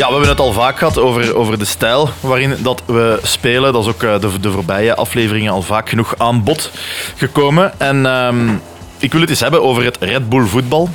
[0.00, 3.72] Ja, we hebben het al vaak gehad over, over de stijl waarin dat we spelen.
[3.72, 6.70] Dat is ook eh, de, de voorbije afleveringen al vaak genoeg aan bod
[7.16, 7.80] gekomen.
[7.80, 8.48] En ehm,
[8.98, 10.88] ik wil het eens hebben over het Red Bull voetbal.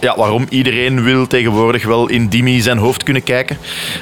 [0.00, 3.58] Ja, waarom iedereen wil tegenwoordig wel in Dimi zijn hoofd kunnen kijken.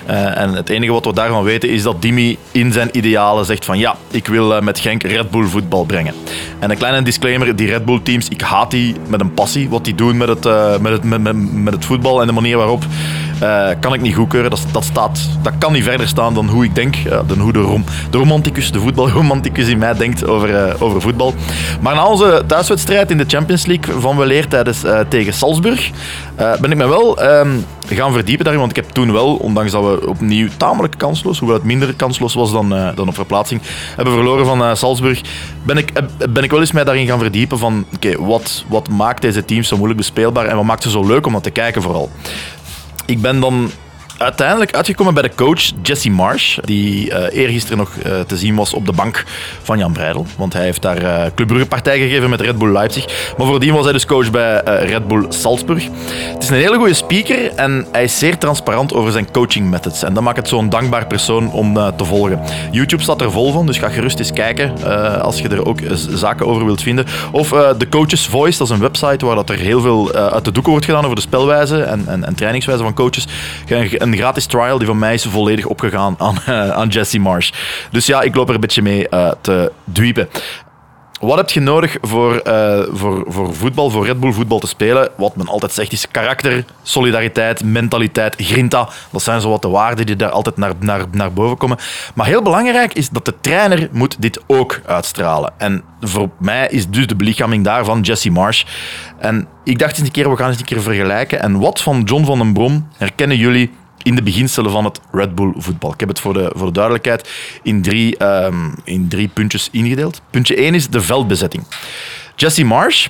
[0.07, 3.64] Eh, en het enige wat we daarvan weten is dat Dimi in zijn idealen zegt
[3.64, 6.14] van ja, ik wil eh, met Genk Red Bull voetbal brengen.
[6.59, 9.68] En een kleine disclaimer, die Red Bull teams, ik haat die met een passie.
[9.68, 12.85] Wat die doen met het, met, met, met het voetbal en de manier waarop
[13.42, 14.50] eh, kan ik niet goedkeuren.
[14.50, 17.52] Dat, dat, staat, dat kan niet verder staan dan hoe ik denk, eh, dan hoe
[17.52, 21.35] de, rom, de romanticus, de voetbalromanticus in mij denkt over, eh, over voetbal.
[21.81, 25.90] Maar na onze thuiswedstrijd in de Champions League van weleer tijdens, tegen Salzburg,
[26.37, 27.50] ben ik me wel ehm,
[27.88, 28.61] gaan verdiepen daarin.
[28.61, 32.35] Want ik heb toen wel, ondanks dat we opnieuw tamelijk kansloos, hoewel het minder kansloos
[32.35, 33.61] was dan, dan op verplaatsing,
[33.96, 35.20] hebben verloren van Salzburg,
[35.62, 35.92] ben ik,
[36.31, 39.68] ben ik wel eens mij daarin gaan verdiepen van oké, wat, wat maakt deze teams
[39.68, 42.11] zo moeilijk bespeelbaar en wat maakt ze zo leuk om dat te kijken vooral.
[43.06, 43.70] Ik ben dan
[44.22, 48.74] uiteindelijk uitgekomen bij de coach Jesse Marsh, die uh, eergisteren nog uh, te zien was
[48.74, 49.24] op de bank
[49.62, 50.26] van Jan Breidel.
[50.37, 53.35] Want hij heeft daar uh, Club Brugge partij gegeven met Red Bull Leipzig.
[53.37, 55.85] Maar voordien was hij dus coach bij Red Bull Salzburg.
[56.32, 60.02] Het is een hele goede speaker en hij is zeer transparant over zijn coaching methods.
[60.02, 62.40] En dat maakt het zo'n dankbaar persoon om te volgen.
[62.70, 64.82] YouTube staat er vol van, dus ga gerust eens kijken
[65.22, 65.78] als je er ook
[66.11, 67.06] zaken over wilt vinden.
[67.32, 70.52] Of The Coaches Voice, dat is een website waar dat er heel veel uit de
[70.52, 73.26] doeken wordt gedaan over de spelwijze en, en, en trainingswijze van coaches.
[73.68, 77.51] Een een gratis trial die van mij is volledig opgegaan aan, uh, aan Jesse Marsh.
[77.90, 80.29] Dus ja, ik loop er een beetje mee uh, te dwiepen.
[81.22, 85.09] Wat heb je nodig voor, uh, voor, voor voetbal, voor Red Bull voetbal te spelen?
[85.16, 88.88] Wat men altijd zegt is karakter, solidariteit, mentaliteit, grinta.
[89.11, 91.79] Dat zijn zo wat de waarden die daar altijd naar, naar, naar boven komen.
[92.14, 95.53] Maar heel belangrijk is dat de trainer moet dit ook uitstralen.
[95.57, 98.64] En voor mij is dus de belichaming daarvan Jesse Marsh.
[99.18, 101.40] En ik dacht eens een keer, we gaan eens een keer vergelijken.
[101.40, 103.70] En wat van John van den Brom herkennen jullie
[104.02, 105.92] in de beginselen van het Red Bull voetbal.
[105.92, 107.30] Ik heb het voor de, voor de duidelijkheid
[107.62, 110.22] in drie, um, in drie puntjes ingedeeld.
[110.30, 111.64] Puntje 1 is de veldbezetting.
[112.36, 113.06] Jesse Marsh,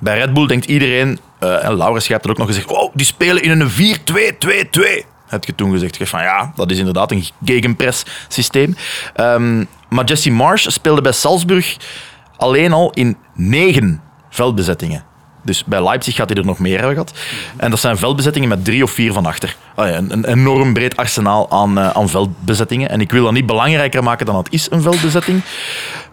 [0.00, 3.42] bij Red Bull denkt iedereen, uh, en Laurens, hebt het ook nog gezegd, die spelen
[3.42, 5.06] in een 4-2-2-2.
[5.26, 8.76] Heb je toen gezegd van ja, dat is inderdaad een gegenpress systeem.
[9.16, 11.76] Um, maar Jesse Marsh speelde bij Salzburg
[12.36, 15.04] alleen al in negen veldbezettingen.
[15.48, 17.12] Dus bij Leipzig gaat hij er nog meer hebben gehad.
[17.56, 19.56] En dat zijn veldbezettingen met drie of vier van achter.
[19.74, 22.88] Een, een, enorm breed arsenaal aan, uh, aan veldbezettingen.
[22.88, 25.42] En ik wil dat niet belangrijker maken dan het is, een veldbezetting.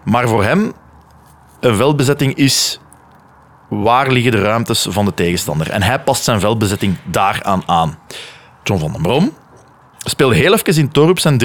[0.04, 0.74] Maar voor hem,
[1.60, 2.80] een veldbezetting is
[3.69, 5.69] waar liggen de ruimtes van de tegenstander.
[5.69, 7.98] En hij past zijn veldbezetting daaraan aan.
[8.63, 9.34] John van den Brom
[10.10, 11.41] speelde heel even in Torup zijn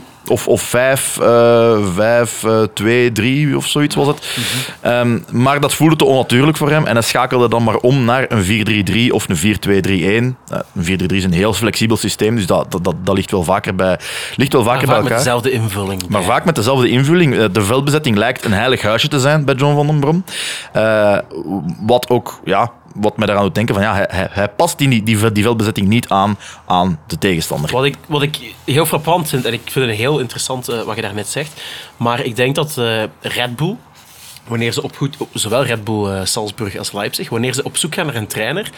[0.00, 0.12] 3-4-3.
[0.26, 4.36] Of, of 5, uh, 5 uh, 2, 3 of zoiets was het.
[4.36, 4.42] Mm
[4.82, 4.92] -hmm.
[4.92, 6.86] um, maar dat voelde te onnatuurlijk voor hem.
[6.86, 9.68] En hij schakelde dan maar om naar een 4-3-3 of een 4-2-3-1.
[9.68, 13.42] Uh, een 4-3 is een heel flexibel systeem, dus dat, dat, dat, dat ligt wel
[13.42, 13.98] vaker bij,
[14.36, 15.16] ligt wel vaker maar bij vaak elkaar.
[15.16, 16.08] met dezelfde invulling.
[16.08, 16.26] Maar ja.
[16.26, 17.44] vaak met dezelfde invulling.
[17.44, 20.24] De veldbezetting lijkt een heilig huisje te zijn bij John van den Brom.
[21.86, 25.32] Wat ook, ja, wat mij daaraan doet denken van ja, hij, hij, past die, die,
[25.32, 27.70] die veldbezetting niet aan aan de tegenstander.
[27.70, 30.96] Wat ik, wat ik heel frappant vind, en ik vind het heel interessant uh, wat
[30.96, 31.62] je daarnet zegt,
[31.96, 33.76] maar ik denk dat uh, Red Bull,
[34.46, 37.94] wanneer ze op goed, zowel Red Bull uh, Salzburg als Leipzig, wanneer ze op zoek
[37.94, 38.70] gaan naar een trainer,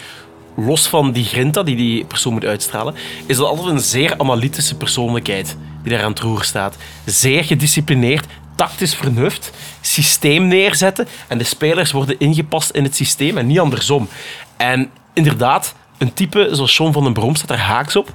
[0.56, 2.94] los van die grinta die die persoon moet uitstralen,
[3.26, 6.76] is dat altijd een zeer analytische persoonlijkheid die daar aan het roer staat.
[7.04, 8.26] Zeer gedisciplineerd,
[8.56, 14.08] tactisch vernuft, systeem neerzetten en de spelers worden ingepast in het systeem en niet andersom.
[14.56, 18.14] En inderdaad, een type zoals John van den Brom staat er haaks op.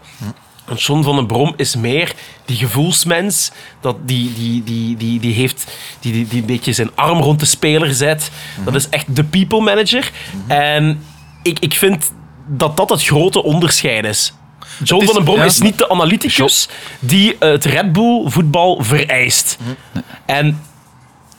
[0.66, 2.14] Want John van den Brom is meer
[2.46, 3.52] die gevoelsmens,
[3.82, 7.40] dat die, die, die, die, die, heeft, die, die, die een beetje zijn arm rond
[7.40, 8.32] de speler zet.
[8.66, 10.12] Dat is echt de people manager.
[10.48, 11.04] En
[11.44, 12.12] ik, ik vind
[12.48, 14.34] dat dat het grote onderscheid is.
[14.84, 15.44] John is- van den Brom ja.
[15.46, 16.68] is niet de analyticus
[17.00, 19.58] die het Red Bull voetbal vereist.
[20.32, 20.60] En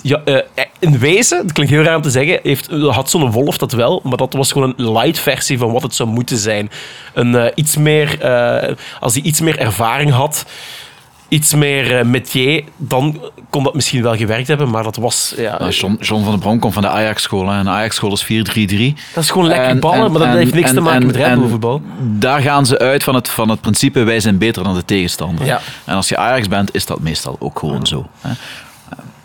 [0.03, 3.59] ja, eh, in wezen, dat klinkt heel raar om te zeggen, heeft, had zo'n Wolf
[3.59, 6.71] dat wel, maar dat was gewoon een light versie van wat het zou moeten zijn.
[7.15, 10.45] Een, eh, iets meer, eh, als hij iets meer ervaring had,
[11.29, 15.35] iets meer eh, métier, dan kon dat misschien wel gewerkt hebben, maar dat was...
[15.37, 17.51] Ja, Nou, John, John van den Brom komt van de Ajax-school.
[17.51, 18.95] En de Ajax-school is 4-3-3.
[19.15, 21.01] dat is gewoon lekker En- ballen, en- maar dat en- heeft niks te en- maken
[21.01, 21.83] en- met Red voetbal.
[22.01, 25.47] Daar gaan ze uit van het, van het principe wij zijn beter dan de tegenstander.
[25.47, 25.61] Ja.
[25.85, 28.07] En als je Ajax bent, is dat meestal ook gewoon zo.
[28.21, 28.31] Hè.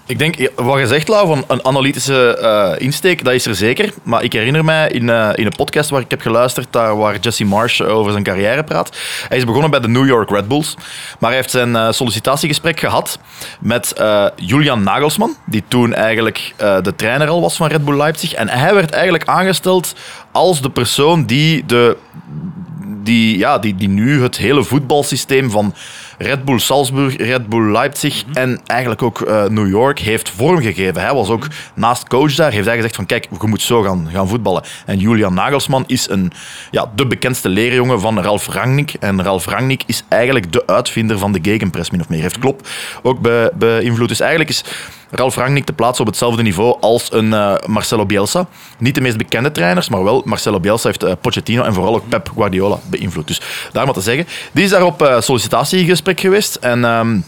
[0.08, 3.94] Ik denk, wat je zegt, Lau, van een analytische eh, insteek, dat is er zeker.
[4.04, 7.20] Maar ik herinner mij in, eh, in een podcast waar ik heb geluisterd, daar waar
[7.20, 8.98] Jesse Marsh over zijn carrière praat.
[9.28, 10.76] Hij is begonnen bij de New York Red Bulls.
[11.20, 13.20] Maar hij heeft zijn eh, sollicitatiegesprek gehad
[13.60, 13.94] met
[14.36, 18.34] Julian Nagelsman, die toen eigenlijk de trainer al was van Red Bull Leipzig.
[18.34, 19.96] En hij werd eigenlijk aangesteld
[20.32, 21.98] als de persoon die de
[23.04, 25.74] die, ja, die, die nu het hele voetbalsysteem van
[26.18, 31.02] Red Bull Salzburg, Red Bull Leipzig en eigenlijk ook eh, New York heeft vormgegeven.
[31.02, 34.08] Hij was ook naast coach daar, heeft hij gezegd van kijk, je moet zo gaan,
[34.12, 34.64] gaan voetballen.
[34.86, 36.32] En Julian Nagelsman is een,
[36.72, 38.94] ja, de bekendste leerjongen van Ralf Rangnick.
[39.00, 42.22] En Ralf Rangnick is eigenlijk de uitvinder van de gegenpress, min of meer.
[42.22, 42.68] Heeft Klopp
[43.02, 44.08] ook be- beïnvloed.
[44.08, 44.64] Dus eigenlijk is
[45.12, 48.48] Ralf Rangnick te plaatsen op hetzelfde niveau als een eh, Marcelo Bielsa.
[48.78, 52.10] Niet de meest bekende trainers, maar wel Marcelo Bielsa heeft eh, Pochettino en vooral ook
[52.10, 53.28] Pep Guardiola beïnvloed.
[53.28, 53.42] Dus
[53.72, 54.28] daar maar te zeggen.
[54.52, 56.86] Die is daar op eh, sollicitatiegesprek geweest en...
[56.86, 57.20] ehm,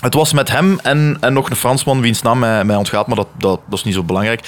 [0.00, 3.16] het was met hem en, en nog een Fransman, wiens naam mij, mij ontgaat, maar
[3.16, 4.40] dat, dat, is niet zo belangrijk.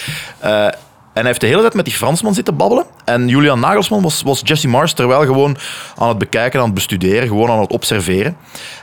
[1.15, 2.85] En hij heeft de hele tijd met die Fransman zitten babbelen.
[3.05, 5.57] En Julian Nagelsman was, was Jesse Mars terwijl gewoon
[5.97, 8.37] aan het bekijken, aan het bestuderen, gewoon aan het observeren.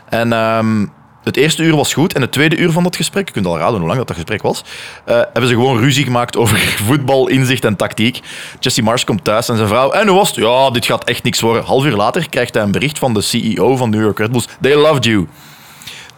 [0.09, 0.85] En ehm,
[1.23, 2.13] het eerste uur was goed.
[2.13, 4.15] En het tweede uur van dat gesprek, je kunt al raden hoe lang dat, dat
[4.15, 4.63] gesprek was,
[5.05, 6.57] eh, hebben ze gewoon ruzie gemaakt over
[6.87, 8.19] voetbal, inzicht en tactiek.
[8.59, 9.91] Jesse Mars komt thuis en zijn vrouw.
[9.91, 10.37] En hoe was het?
[10.37, 11.63] Ja, dit gaat echt niks worden.
[11.63, 14.47] Half uur later krijgt hij een bericht van de CEO van New York Red Bulls.
[14.61, 15.27] They loved you.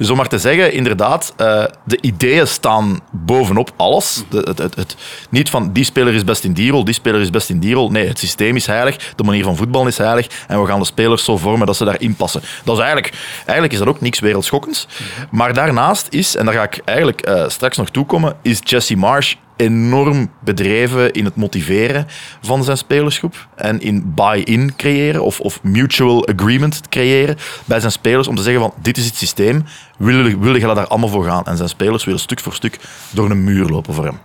[0.04, 4.24] Dus om maar te zeggen, inderdaad, eh, de ideeën staan bovenop alles.
[4.30, 4.96] De, het, het,
[5.30, 7.74] niet van die speler is best in die rol, die speler is best in die
[7.74, 7.92] rol.
[7.92, 10.86] Nee, het systeem is heilig, de manier van voetballen is heilig en we gaan de
[10.86, 12.42] spelers zo vormen dat ze daarin passen.
[12.64, 14.88] Dat is eigenlijk, eigenlijk is dat ook niks wereldschokkends.
[15.32, 19.36] Maar daarnaast is, en daar ga ik eigenlijk eh, straks nog toekomen, is Jesse Marsh
[19.56, 22.08] enorm bedreven in het motiveren
[22.42, 28.28] van zijn spelersgroep en in buy-in creëren of, of mutual agreement creëren bij zijn spelers
[28.28, 29.64] om te zeggen van dit is het systeem,
[29.98, 31.46] willen jullie daar allemaal voor gaan?
[31.46, 32.80] En zijn spelers willen stuk voor stuk
[33.12, 34.20] door een muur lopen voor hem.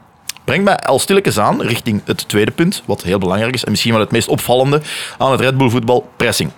[0.44, 3.92] Brengt mij al stilletjes aan richting het tweede punt, wat heel belangrijk is en misschien
[3.92, 4.80] wel het meest opvallende
[5.18, 6.50] aan het Red Bull voetbal, pressing.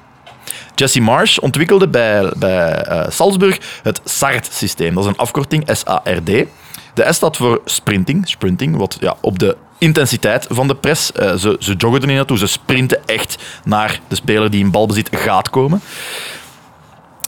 [0.74, 4.94] Jesse Marsh ontwikkelde bij, bij eh, Salzburg het SART-systeem.
[4.94, 6.46] Dat is een afkorting, S-A-R-D.
[6.94, 11.12] De S staat voor sprinting, sprinting wat ja, op de intensiteit van de press.
[11.12, 14.70] eh, ze, ze joggen er niet naartoe, ze sprinten echt naar de speler die in
[14.70, 15.80] balbezit gaat komen.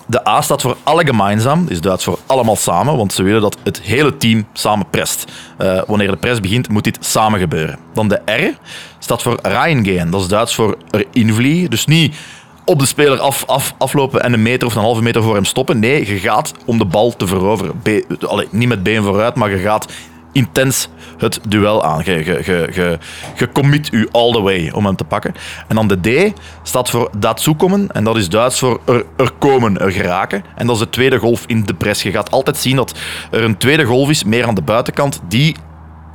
[0.07, 3.57] De A staat voor alle gemeinsam, is Duits voor allemaal samen, want ze willen dat
[3.63, 5.25] het hele team samen prest.
[5.59, 7.79] Eh, wanneer de press begint, moet dit samen gebeuren.
[7.95, 8.59] Dan de R
[8.99, 11.71] staat voor reingehen, dat is Duits voor erin vliegen.
[11.71, 12.17] Dus niet
[12.65, 15.45] op de speler af, af, aflopen en een meter of een halve meter voor hem
[15.45, 15.79] stoppen.
[15.79, 17.81] Nee, je gaat om de bal te veroveren.
[17.83, 19.93] Be- niet met been vooruit, maar je gaat
[20.33, 22.03] intens het duel aan.
[22.05, 22.13] Je,
[22.45, 22.99] je,
[23.35, 25.35] je, commit u all the way om hem te pakken.
[25.69, 27.89] En dan de D staat voor dazukomen.
[27.93, 30.45] En dat is Duits voor er, er komen, er geraken.
[30.57, 32.03] En dat is de tweede golf in de press.
[32.03, 32.99] Je gaat altijd zien dat
[33.31, 35.57] er een tweede golf is, meer aan de buitenkant, die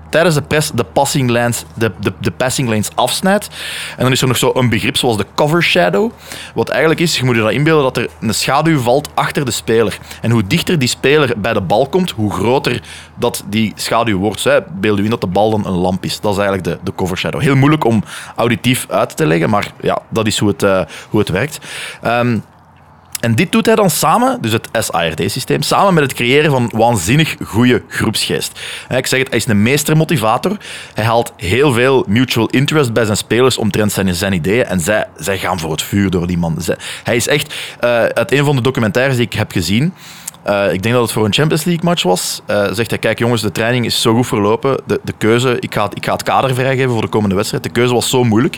[0.09, 3.47] tijdens de press de passing lanes, de, de, de passing lanes afsnijdt.
[3.97, 6.11] En dan is er nog zo een begrip zoals de cover shadow.
[6.53, 9.51] Wat eigenlijk is, je moet je dat inbeelden dat er een schaduw valt achter de
[9.51, 9.97] speler.
[10.21, 12.81] En hoe dichter die speler bij de bal komt, hoe groter
[13.15, 14.43] dat die schaduw wordt.
[14.43, 14.59] Hè.
[14.71, 16.19] Beeld u in dat de bal dan een lamp is.
[16.19, 17.41] Dat is eigenlijk de, de cover shadow.
[17.41, 18.03] Heel moeilijk om
[18.35, 21.59] auditief uit te leggen, maar ja, dat is hoe het, eh, hoe het werkt.
[22.01, 22.37] Ehm,
[23.19, 27.36] en dit doet hij dan samen, dus het SARD-systeem, samen met het creëren van waanzinnig
[27.43, 28.60] goede groepsgeest.
[28.89, 30.58] Ik zeg het, hij is een meestermotivator.
[30.93, 34.65] Hij haalt heel veel mutual interest bij zijn spelers omtrent zijn, zijn ideeën.
[34.65, 36.58] En zij, zij gaan voor het vuur door die man.
[37.03, 39.93] Hij is echt, eh, uit een van de documentaires die ik heb gezien,
[40.43, 42.41] eh, ik denk dat het voor een Champions League match was.
[42.45, 44.77] eh, zegt hij: Kijk, jongens, de training is zo goed verlopen.
[44.86, 47.63] De, de keuze, ik ga, ik ga het kader vrijgeven voor de komende wedstrijd.
[47.63, 48.58] De keuze was zo moeilijk.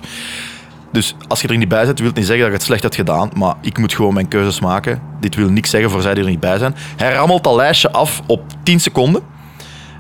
[0.91, 2.83] Dus als je er niet bij zit, wil het niet zeggen dat je het slecht
[2.83, 3.31] hebt gedaan.
[3.35, 5.01] Maar ik moet gewoon mijn keuzes maken.
[5.19, 6.75] Dit wil niks zeggen voor zij die er niet bij zijn.
[6.97, 9.21] Hij rammelt dat lijstje af op 10 seconden.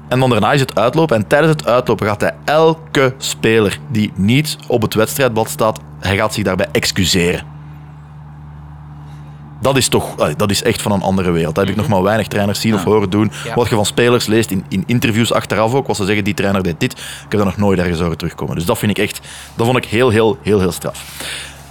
[0.07, 1.15] En dan daarna is het uitlopen.
[1.15, 6.15] En tijdens het uitlopen gaat hij elke speler die niet op het wedstrijdblad staat, hij
[6.15, 7.58] gaat zich daarbij excuseren.
[9.61, 11.55] Dat is toch, dat is echt van een andere wereld.
[11.55, 13.31] Dat heb ik nog maar weinig trainers zien of horen doen.
[13.55, 16.63] Wat je van spelers leest in, in interviews achteraf ook, wat ze zeggen, die trainer
[16.63, 16.91] deed dit.
[16.91, 18.55] Ik heb dat nog nooit ergens horen terugkomen.
[18.55, 19.19] Dus dat vind ik echt,
[19.55, 21.03] dat vond ik heel, heel, heel, heel straf.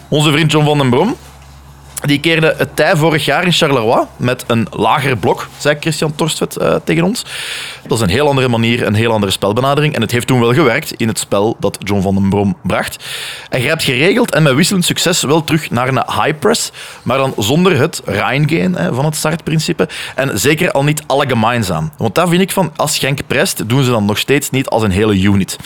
[0.09, 1.17] Onze vriend John van den Brom,
[2.01, 6.57] die keerde het tij vorig jaar in Charleroi met een lager blok, zei Christian Torstvet
[6.57, 7.25] eh, tegen ons.
[7.87, 9.95] Dat is een heel andere manier, een heel andere spelbenadering.
[9.95, 13.05] En het heeft toen wel gewerkt in het spel dat John van den Brom bracht.
[13.49, 17.35] Hij grijpt geregeld en met wisselend succes wel terug naar een high press, maar dan
[17.37, 19.89] zonder het reingehen hè, van het startprincipe.
[20.15, 21.93] En zeker al niet alle gemeinsam.
[21.97, 24.83] Want daar vind ik van, als Genk prest, doen ze dan nog steeds niet als
[24.83, 25.57] een hele unit.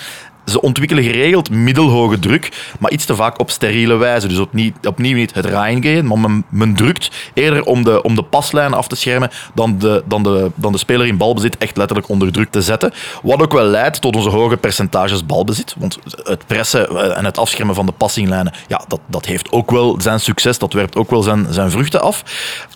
[0.44, 4.28] Ze ontwikkelen geregeld middelhoge druk, maar iets te vaak op steriele wijze.
[4.28, 8.22] Dus opnieuw, opnieuw niet het reingehen, maar men, men drukt eerder om de, om de
[8.22, 12.08] paslijn af te schermen dan de, dan, de, dan de speler in balbezit echt letterlijk
[12.08, 12.92] onder druk te zetten.
[13.22, 15.74] Wat ook wel leidt tot onze hoge percentages balbezit.
[15.78, 19.70] Want het pressen eh, en het afschermen van de passinglijnen, ja, dat, dat heeft ook
[19.70, 22.22] wel zijn succes, dat werpt ook wel zijn, zijn vruchten af.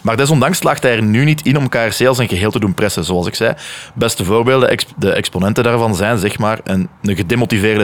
[0.03, 2.75] Maar desondanks slaagt hij er nu niet in om KRC als een geheel te doen
[2.75, 3.55] pressen, zoals ik zei.
[3.95, 7.15] Beste voorbeelden, de exponenten daarvan zijn zeg maar een, een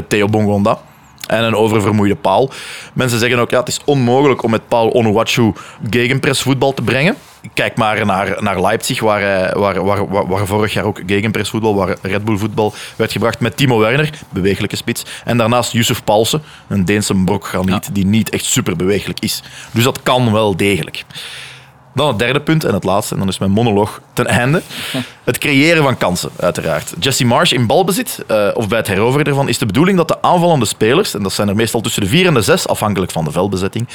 [0.08, 0.78] Theo Bongonda
[1.26, 2.50] en een oververmoeide Paul.
[2.92, 5.52] Mensen zeggen ook, ja, het is onmogelijk om met Paul Onuachu
[5.90, 7.16] gegenpressvoetbal te brengen.
[7.54, 11.96] Kijk maar naar, naar Leipzig, waar, hij- waar, waar, waar, vorig jaar ook gegenpressvoetbal, waar
[12.02, 15.04] Red Bull voetbal werd gebracht met Timo Werner, bewegelijke spits.
[15.24, 19.42] En daarnaast Yusuf Paulsen, een Deense brokgraniet, die niet echt super bewegelijk is.
[19.70, 21.04] Dus dat kan wel degelijk.
[21.94, 24.62] Dan het derde punt en het laatste, en dan is mijn monoloog ten einde.
[25.24, 26.94] Het creëren van kansen, uiteraard.
[26.98, 30.22] Jesse Marsh in balbezit, eh, of bij het heroveren ervan, is de bedoeling dat de
[30.22, 33.24] aanvallende spelers, en dat zijn er meestal tussen de 4 en de 6, afhankelijk van
[33.24, 33.88] de veldbezetting,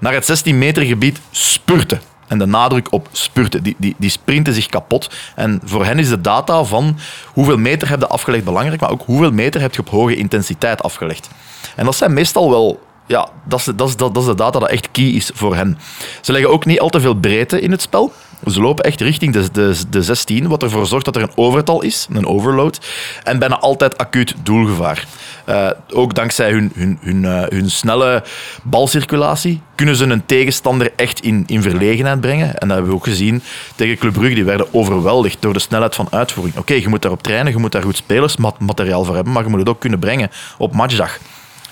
[0.00, 2.00] naar het 16 meter gebied spurten.
[2.28, 3.62] En de nadruk op spurten.
[3.62, 5.10] Die, die, die sprinten zich kapot.
[5.34, 9.02] En voor hen is de data van hoeveel meter heb je afgelegd belangrijk, maar ook
[9.04, 11.28] hoeveel meter heb je op hoge intensiteit afgelegd.
[11.76, 12.80] En dat zijn meestal wel
[13.12, 15.78] ja, dat is, dat, is, dat, is de data dat echt key is voor hen.
[16.20, 18.12] Ze leggen ook niet al te veel breedte in het spel.
[18.46, 21.82] Ze lopen echt richting de, de, de 16, wat ervoor zorgt dat er een overtal
[21.82, 22.80] is, een overload.
[23.22, 25.06] En bijna altijd acuut doelgevaar.
[25.48, 28.24] Uh, ook dankzij hun, hun, hun, uh, hun snelle
[28.62, 32.46] balcirculatie kunnen ze een tegenstander echt in, in verlegenheid brengen.
[32.46, 33.42] En dat hebben we ook gezien
[33.74, 34.34] tegen Club Brugge.
[34.34, 36.56] Die werden overweldigd door de snelheid van uitvoering.
[36.56, 39.58] Oké, je moet daarop trainen, je moet daar goed spelersmateriaal voor hebben, maar je moet
[39.58, 41.18] het ook kunnen brengen op matchdag.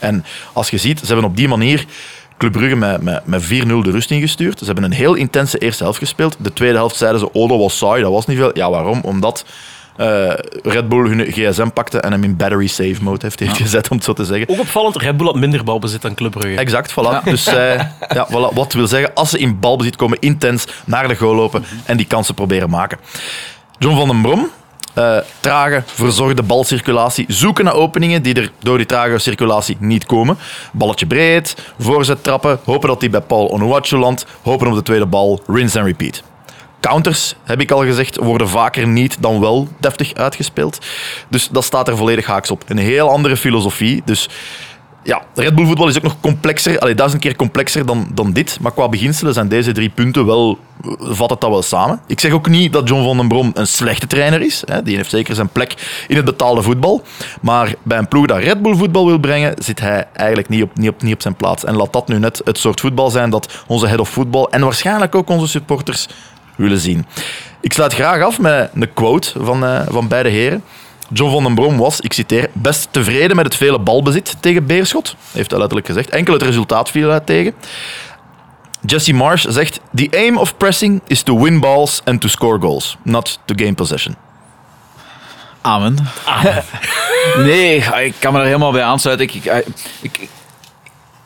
[0.01, 1.85] En als je ziet, ze hebben op die manier
[2.39, 4.59] Club Brugge met, met, met 4-0 de rust ingestuurd.
[4.59, 6.37] Ze hebben een heel intense eerste helft gespeeld.
[6.39, 8.51] De tweede helft zeiden ze, oh, dat was saai, dat was niet veel.
[8.55, 9.01] Ja, waarom?
[9.03, 9.45] Omdat
[10.01, 10.33] uh,
[10.63, 13.63] Red Bull hun gsm pakte en hem in battery save mode heeft, heeft ja.
[13.63, 14.49] gezet, om het zo te zeggen.
[14.49, 16.59] Ook opvallend, Red Bull had minder balbezit dan Club Brugge.
[16.59, 16.95] Exact, voilà.
[16.95, 17.21] Ja.
[17.25, 17.75] Dus uh,
[18.15, 18.55] ja, voilà.
[18.55, 22.07] wat wil zeggen, als ze in balbezit komen, intens naar de goal lopen en die
[22.07, 22.99] kansen proberen maken.
[23.79, 24.51] John van den Brom,
[24.94, 27.24] uh, trage, verzorgde balcirculatie.
[27.29, 30.38] Zoeken naar openingen die er door die trage circulatie niet komen.
[30.72, 32.61] Balletje breed, voorzet trappen.
[32.64, 34.26] Hopen dat die bij Paul Onuachu landt.
[34.42, 35.42] Hopen op de tweede bal.
[35.46, 36.22] Rinse and repeat.
[36.81, 40.79] Counters, heb ik al gezegd, worden vaker niet dan wel deftig uitgespeeld.
[41.29, 42.62] Dus dat staat er volledig haaks op.
[42.66, 44.03] Een heel andere filosofie.
[44.05, 44.29] Dus
[45.11, 48.59] ja, Red Bull voetbal is ook nog complexer, allee, duizend keer complexer dan, dan dit.
[48.61, 50.59] Maar qua beginselen zijn deze drie punten wel,
[50.99, 52.01] vat het dat wel samen.
[52.07, 54.62] Ik zeg ook niet dat John van den Brom een slechte trainer is.
[54.66, 54.83] Hè.
[54.83, 57.03] Die heeft zeker zijn plek in het betaalde voetbal.
[57.40, 60.79] Maar bij een ploeg dat Red Bull voetbal wil brengen, zit hij eigenlijk niet op,
[60.79, 61.64] niet op, niet op zijn plaats.
[61.64, 64.61] En laat dat nu net het soort voetbal zijn dat onze head of voetbal en
[64.61, 66.09] waarschijnlijk ook onze supporters
[66.57, 67.07] willen zien.
[67.61, 70.62] Ik sluit graag af met een quote van, uh, van beide heren.
[71.12, 75.16] John van den Brom was, ik citeer, best tevreden met het vele balbezit tegen Beerschot.
[75.33, 76.09] Heeft hij letterlijk gezegd.
[76.09, 77.55] Enkel het resultaat viel uit tegen.
[78.81, 82.96] Jesse Marsh zegt: The aim of pressing is to win balls and to score goals,
[83.03, 84.16] not to gain possession.
[85.61, 85.96] Amen.
[86.25, 86.64] Amen.
[87.49, 89.27] nee, ik kan me er helemaal bij aansluiten.
[89.27, 89.66] Ik, ik,
[90.01, 90.29] ik,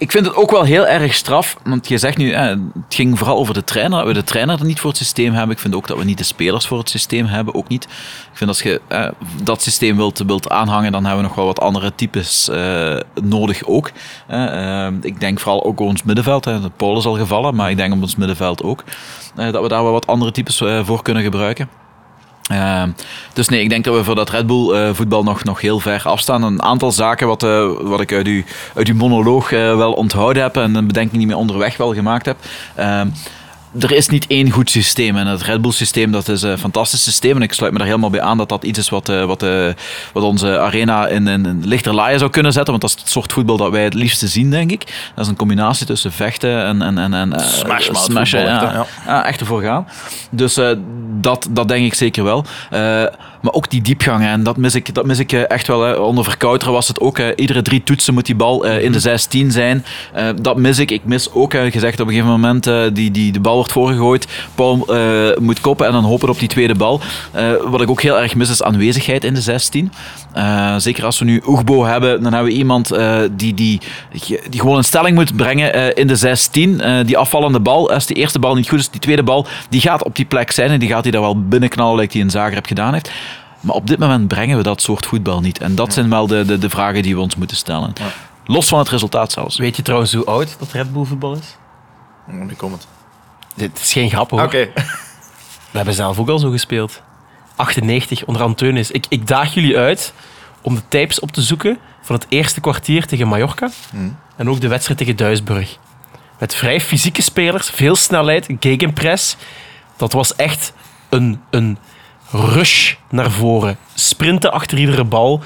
[0.05, 3.19] ik vind het ook wel heel erg straf, want je zegt nu, eh, het ging
[3.19, 5.57] vooral over de trainer, dat we de trainer er niet voor het systeem hebben.
[5.57, 7.85] Ik vind ook dat we niet de spelers voor het systeem hebben, ook niet.
[7.85, 9.09] Ik vind als je eh,
[9.43, 13.64] dat systeem wilt, wilt aanhangen, dan hebben we nog wel wat andere types eh, nodig
[13.64, 13.90] ook.
[14.27, 17.93] Eh, ik denk vooral ook ons middenveld, de Paul is al gevallen, maar ik denk
[17.95, 18.85] op ons middenveld ook,
[19.37, 21.69] eh, dat we daar wel wat andere types eh, voor kunnen gebruiken.
[22.53, 22.83] Uh,
[23.33, 25.81] dus nee, ik denk dat we voor dat Red Bull uh, voetbal nog, nog heel
[25.81, 26.43] ver afstaan.
[26.43, 30.75] Een aantal zaken wat, uh, wat ik uit uit uw monoloog wel onthouden heb en
[30.75, 32.37] een bedenking die me onderweg wel gemaakt heb.
[33.79, 35.17] Er is niet één goed systeem.
[35.17, 37.37] En het Red Bull systeem dat is een fantastisch systeem.
[37.37, 39.45] En ik sluit me er helemaal bij aan dat dat iets is wat, wat,
[40.13, 42.71] wat onze arena in, in lichter laaien zou kunnen zetten.
[42.71, 45.11] Want dat is het soort voetbal dat wij het liefste zien, denk ik.
[45.15, 48.41] Dat is een combinatie tussen vechten en, en, en, en Smash, smashen.
[48.41, 48.87] Ja, ja.
[49.07, 49.87] ja, echt ervoor gaan.
[50.31, 50.61] Dus
[51.21, 52.45] dat, dat denk ik zeker wel.
[53.45, 55.83] Maar ook die diepgang, en dat mis ik, dat mis ik echt wel.
[55.83, 55.93] Hè.
[55.93, 57.19] Onder Verkouteren was het ook.
[57.19, 57.37] Hè.
[57.37, 59.85] Iedere drie toetsen moet die bal uh, in de 16 zijn.
[60.17, 60.91] Uh, dat mis ik.
[60.91, 64.27] Ik mis ook, hè, gezegd op een gegeven moment, die, die, de bal wordt voorgegooid.
[64.55, 64.87] Paul
[65.41, 67.01] moet koppen en dan hopen op die tweede bal.
[67.65, 69.93] wat ik ook heel erg mis is aanwezigheid in de 16.
[70.77, 72.93] zeker als we nu Oegbo hebben, dan hebben we iemand
[73.37, 73.81] die, die,
[74.51, 76.83] die gewoon een stelling moet brengen in de 16.
[77.07, 80.05] die afvallende bal, als die eerste bal niet goed is, die tweede bal, die gaat
[80.05, 82.67] op die plek zijn en die gaat hij daar wel binnenknallen, like hij in Zagreb
[82.67, 83.11] gedaan heeft.
[83.64, 85.59] Maar op dit moment brengen we dat soort voetbal niet.
[85.59, 87.92] En dat zijn wel de, de, de, vragen die we ons moeten stellen.
[87.94, 88.07] Ja.
[88.46, 89.57] Los van het resultaat zelfs.
[89.57, 91.57] Weet je trouwens hoe oud dat Red Bull voetbal is?
[92.27, 92.87] Nu komt het.
[93.55, 94.42] Dit is geen grap hoor.
[94.42, 94.68] Oké.
[95.70, 97.03] We hebben zelf ook al zo gespeeld.
[97.57, 98.90] 98 onder Anteunis.
[98.90, 100.12] Ik, ik daag jullie uit
[100.61, 103.70] om de tapes op te zoeken van het eerste kwartier tegen Mallorca.
[103.90, 104.16] Hmm.
[104.37, 105.79] En ook de wedstrijd tegen Duisburg.
[106.38, 109.37] Met vrij fysieke spelers, veel snelheid, gegenpress.
[109.96, 110.72] Dat was echt
[111.09, 111.79] een, een
[112.31, 113.79] rush naar voren.
[113.95, 115.43] Sprinten achter iedere bal.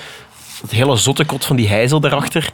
[0.61, 2.51] Het hele zottekot van die hijzel daarachter.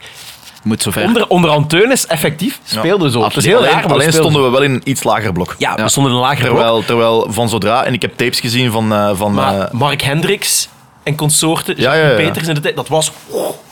[0.63, 1.03] Moet zover.
[1.03, 3.25] Onder, onder Anteunis effectief speelde zo.
[3.25, 5.55] Het is heel raar, alleen stonden we wel in een iets lager blok.
[5.59, 6.87] Ja, we stonden in een lager terwijl, blok.
[6.87, 8.93] Terwijl van zodra, en ik heb tapes gezien van...
[8.93, 10.69] Uh, van maar uh, Mark Hendricks
[11.03, 12.15] en consorten, ja, ja.
[12.15, 13.13] Peters in de tijd, dat was...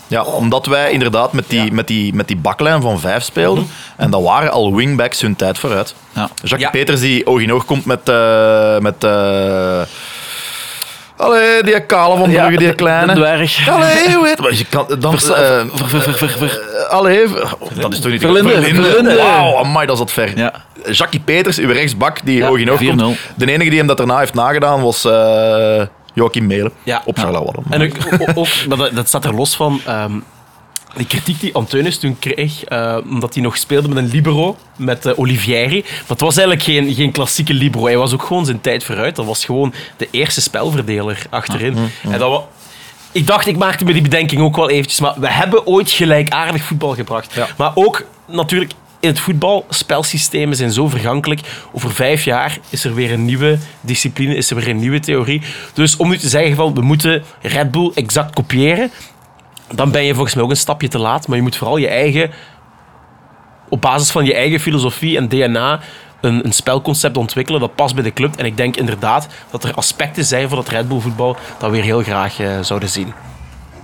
[0.07, 3.63] Ja, omdat wij inderdaad met die, met die, met die baklijn van vijf speelden.
[3.63, 4.05] Mm -hmm.
[4.05, 5.95] En dat waren al wingbacks hun tijd vooruit.
[6.15, 6.31] Ja.
[6.43, 8.09] Jacques Peters die oog in oog komt met...
[8.09, 9.05] Uh, met
[11.23, 13.07] Allee, die kale van Brugge, die kleine.
[13.15, 13.69] De dwerg.
[13.69, 15.15] Allee, maar je kan dan...
[15.35, 15.67] eh, eh,
[16.91, 17.27] allee,
[17.81, 18.21] dat is toch niet...
[18.21, 19.17] Verlinde, Verlinde.
[19.17, 20.33] Wauw, amai, dat zat ver.
[20.39, 20.53] Ja.
[20.91, 22.85] Jackie Peters, uw rechtsbak, die Ja, hoog in oog 4-0.
[22.87, 23.19] komt.
[23.37, 25.83] De enige die hem dat daarna heeft nagedaan was eh
[26.15, 27.03] Joachim Melen Ja.
[27.05, 27.53] op Charleroi.
[27.71, 29.81] En ook, ook- ook- maar dat, dat staat er los van.
[29.87, 30.13] ehm,
[30.97, 35.07] de kritiek die Antonis toen kreeg, eh, omdat hij nog speelde met een libero, met
[35.07, 35.81] eh, Olivieri.
[35.81, 37.85] Maar het was eigenlijk geen, geen klassieke libero.
[37.85, 39.17] Hij was ook gewoon zijn tijd vooruit.
[39.17, 41.77] Dat was gewoon de eerste spelverdeler achterin.
[42.03, 42.45] En dat
[43.13, 45.01] ik dacht, ik maakte me die bedenking ook wel eventjes.
[45.01, 47.37] Maar we hebben ooit gelijkaardig voetbal gebracht.
[47.57, 48.73] Maar ook natuurlijk
[49.03, 51.41] in het voetbal, spelsystemen zijn zo vergankelijk.
[51.73, 55.43] Over vijf jaar is er weer een nieuwe discipline, is er weer een nieuwe theorie.
[55.73, 58.91] Dus om nu te zeggen van, we moeten Red Bull exact kopiëren,
[59.75, 61.29] dan ben je volgens mij ook een stapje te laat.
[61.29, 62.31] Maar je moet vooral je eigen,
[63.69, 65.81] op basis van je eigen filosofie en DNA,
[66.21, 68.37] een, een spelconcept ontwikkelen dat past bij de club.
[68.37, 71.77] En ik denk inderdaad dat er aspecten zijn van het Red Bull voetbal dat we
[71.79, 73.13] heel graag eh, zouden zien.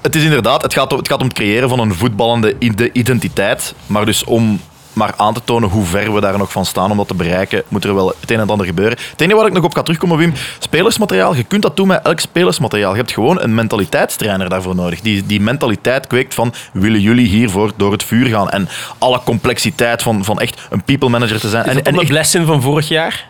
[0.03, 2.93] Het is inderdaad, het gaat, om, het gaat om het creëren van een voetballende ide-
[2.93, 3.75] identiteit.
[3.87, 4.61] Maar dus om
[4.99, 7.63] maar aan te tonen hoe ver we daar nog van staan om dat te bereiken,
[7.69, 8.99] moet er wel het een en het ander gebeuren.
[9.11, 11.35] Het enige waar ik nog op ga terugkomen, Wim, spelersmateriaal.
[11.35, 12.91] Je kunt dat doen met elk spelersmateriaal.
[12.91, 15.01] Je hebt gewoon een mentaliteitstrainer daarvoor nodig.
[15.01, 18.51] Die, die mentaliteit kweekt van, willen jullie hiervoor door het vuur gaan?
[18.51, 18.69] En
[18.99, 21.65] alle complexiteit van, van echt een people manager te zijn.
[21.65, 23.27] Is en, dat en echt- blessing van vorig jaar?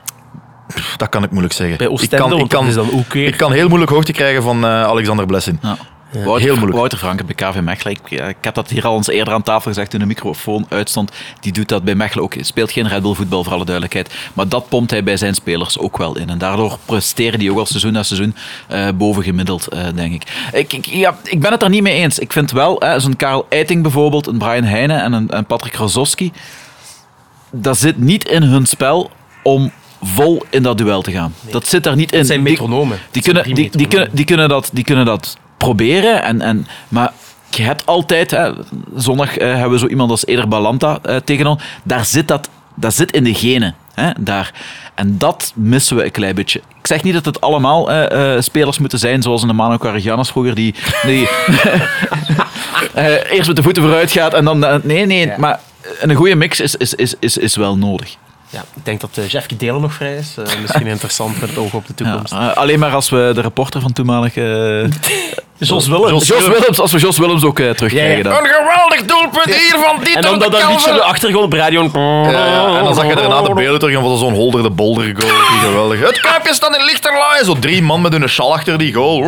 [0.97, 1.77] dat kan ik moeilijk zeggen.
[1.77, 4.12] Bij ik, Oostende, kan, ik, kan, is dan ook weer- ik kan heel moeilijk hoogte
[4.12, 5.59] krijgen van eh, Alexander Blessin.
[5.62, 5.77] Ja.
[6.13, 6.79] Wouter, Heel moeilijk.
[6.79, 7.93] Wouter bij KV Mechelen.
[7.93, 10.67] Ik, ja, ik heb dat hier al eens eerder aan tafel gezegd toen de microfoon
[10.69, 11.13] uitstond.
[11.41, 12.35] Die doet dat bij Mechelen ook.
[12.41, 14.15] Speelt geen Red Bull voetbal, voor alle duidelijkheid.
[14.35, 16.29] Maar dat pompt hij bij zijn spelers ook wel in.
[16.29, 18.35] En daardoor presteren die ook al seizoen na seizoen
[18.69, 20.23] eh bovengemiddeld, eh, denk ik.
[20.53, 22.19] Ik, ik, ja, ik ben het er niet mee eens.
[22.19, 25.75] Ik vind wel, eh, zo'n Karel Eiting bijvoorbeeld, een Brian Heijnen en een, een Patrick
[25.75, 26.33] Rozowski.
[27.51, 29.11] Dat zit niet in hun spel
[29.43, 31.35] om vol in dat duel te gaan.
[31.51, 32.19] Dat zit daar niet in.
[32.19, 32.99] Het zijn metronomen.
[33.11, 36.23] die kunnen, die, die, kunnen, die, kunnen dat, die kunnen dat proberen.
[36.23, 37.13] En, en, maar
[37.51, 38.51] je hebt altijd, hè,
[38.97, 41.63] zondag eh, hebben we zo iemand als Eder Balanta eh, tegen ons.
[41.83, 43.75] Daar zit dat, dat zit in de genen.
[43.95, 44.53] Hè, daar.
[44.95, 46.59] En dat missen we een klein beetje.
[46.59, 50.31] Ik zeg niet dat het allemaal eh, spelers moeten zijn, zoals een de Mano Carigianas
[50.31, 51.29] vroeger, die, die
[53.31, 54.81] eerst met de voeten vooruit gaat en dan...
[54.83, 55.61] nee, nee, maar
[56.01, 58.17] een goede mix is, is, is, is, is wel nodig.
[58.51, 60.35] Ja, ik denk dat uh, Jeffke Delen nog vrij is.
[60.39, 62.57] Uh, misschien interessant met het oog op de Ja, toekomst.
[62.57, 64.35] alleen maar als we de reporter van toenmalig...
[65.59, 66.27] Jos Willems.
[66.27, 68.25] Jos Willems, als we Jos Willems ook eh, terugkrijgen.
[68.25, 68.33] Dan.
[68.33, 71.53] Een geweldig doelpunt hier van Dieter En dan dat, dat liedje op de achtergrond op
[71.53, 71.83] radio.
[71.83, 75.05] Ja, en dan zag je daarna de beelden terug en van zo'n holder de bolder
[75.05, 75.33] goal.
[75.51, 76.01] Die geweldig.
[76.01, 77.45] Het kuipje staat in lichterlaai.
[77.45, 79.23] Zo drie man met hun schal achter die goal.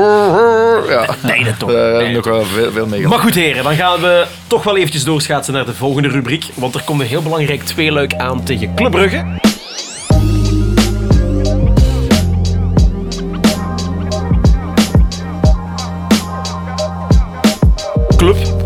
[0.89, 1.07] Ja.
[1.26, 1.72] Tijden toch.
[1.72, 3.09] Eh, nog wel veel, veel meegemaakt.
[3.09, 6.45] Maar goed heren, dan gaan we toch wel eventjes doorschaatsen naar de volgende rubriek.
[6.55, 9.49] Want er komt een heel belangrijk tweeluik aan tegen Club Brugge.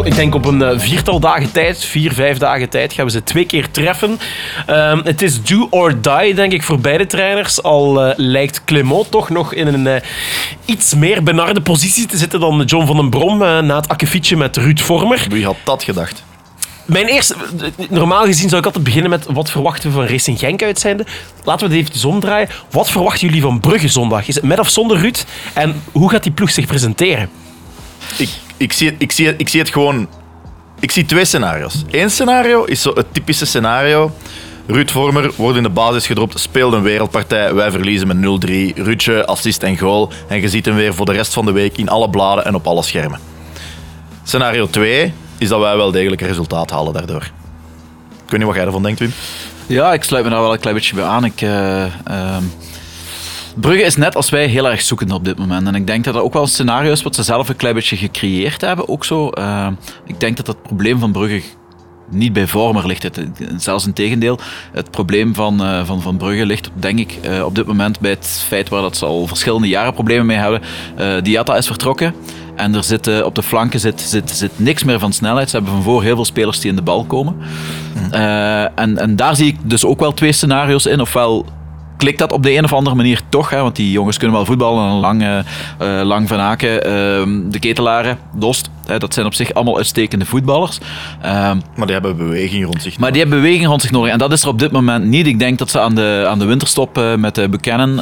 [0.04, 3.22] Ik denk op een uh, viertal dagen tijd, vier, vijf dagen tijd, gaan we ze
[3.22, 4.18] twee keer treffen.
[4.70, 7.62] Um, het is do or die, denk ik, voor beide trainers.
[7.62, 9.94] Al uh, lijkt Clement toch nog in een uh,
[10.64, 14.56] iets meer benarde positie te zitten dan John van den Brom na het akkefietje met
[14.56, 15.26] Ruud Vormer.
[15.28, 16.24] Wie had dat gedacht?
[16.84, 17.34] Mijn eerste,
[17.88, 21.06] normaal gezien zou ik altijd beginnen met wat verwachten we van Racing Genk uitzijnde.
[21.44, 22.48] Laten we het even omdraaien.
[22.70, 24.28] Wat verwachten jullie van Brugge zondag?
[24.28, 25.24] Is het met of zonder Ruud?
[25.52, 27.28] En hoe gaat die ploeg zich presenteren?
[28.18, 30.08] Ik, ik, zie, het, ik, zie, ik zie het gewoon...
[30.80, 31.84] Ik zie twee scenario's.
[31.90, 34.12] Eén scenario is zo het typische scenario.
[34.66, 38.46] Ruud Vormer wordt in de basis gedropt, speelt een wereldpartij, wij verliezen met
[38.76, 38.82] 0-3.
[38.82, 40.12] Ruudje, assist en goal.
[40.28, 42.54] En je ziet hem weer voor de rest van de week in alle bladen en
[42.54, 43.18] op alle schermen.
[44.22, 47.22] Scenario 2 is dat wij wel degelijk een resultaat halen daardoor.
[48.24, 49.12] Ik weet niet wat jij ervan denkt, Wim.
[49.66, 51.24] Ja, ik sluit me daar wel een klein beetje bij aan.
[51.24, 52.36] Ik, uh, uh,
[53.54, 55.66] Brugge is net als wij heel erg zoekend op dit moment.
[55.66, 57.74] En ik denk dat dat ook wel een scenario is wat ze zelf een klein
[57.74, 58.88] beetje gecreëerd hebben.
[58.88, 59.30] Ook zo.
[59.38, 59.68] Uh,
[60.06, 61.42] ik denk dat het probleem van Brugge
[62.10, 63.02] niet bij Vormer ligt.
[63.02, 63.20] Het,
[63.56, 64.38] zelfs in tegendeel.
[64.72, 68.10] Het probleem van, uh, van, van Brugge ligt, denk ik, uh, op dit moment bij
[68.10, 70.60] het feit waar dat ze al verschillende jaren problemen mee hebben.
[70.98, 72.14] Uh, Diatta is vertrokken.
[72.54, 75.50] En er zit, op de flanken zit, zit, zit niks meer van snelheid.
[75.50, 77.36] Ze hebben van voor heel veel spelers die in de bal komen.
[77.94, 78.12] Mm.
[78.12, 81.00] en, en daar zie ik dus ook wel twee scenario's in.
[81.00, 81.46] Ofwel
[82.04, 83.50] klikt dat op de een of andere manier toch.
[83.50, 84.92] Hè, want die jongens kunnen wel voetballen.
[84.92, 88.70] Lang, uh, lang van Aken, uh, de ketelaren, Dost.
[88.86, 90.78] Hè, dat zijn op zich allemaal uitstekende voetballers.
[91.22, 94.12] Ehm, maar die hebben beweging rond zich Maar die hebben beweging rond zich nodig.
[94.12, 95.26] En dat is er op dit moment niet.
[95.26, 97.96] Ik denk dat ze aan de, aan de winterstop uh, met de Buchanan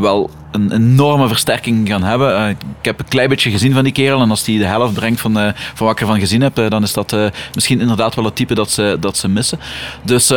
[0.00, 2.40] wel een enorme versterking gaan hebben.
[2.40, 4.20] Uh, ik heb een klein beetje gezien van die kerel.
[4.20, 6.68] En als die de helft brengt van, uh, van wat ik ervan gezien heb, uh,
[6.68, 7.16] dan is dat
[7.54, 9.58] misschien inderdaad wel het type dat ze, dat ze missen.
[10.02, 10.30] Dus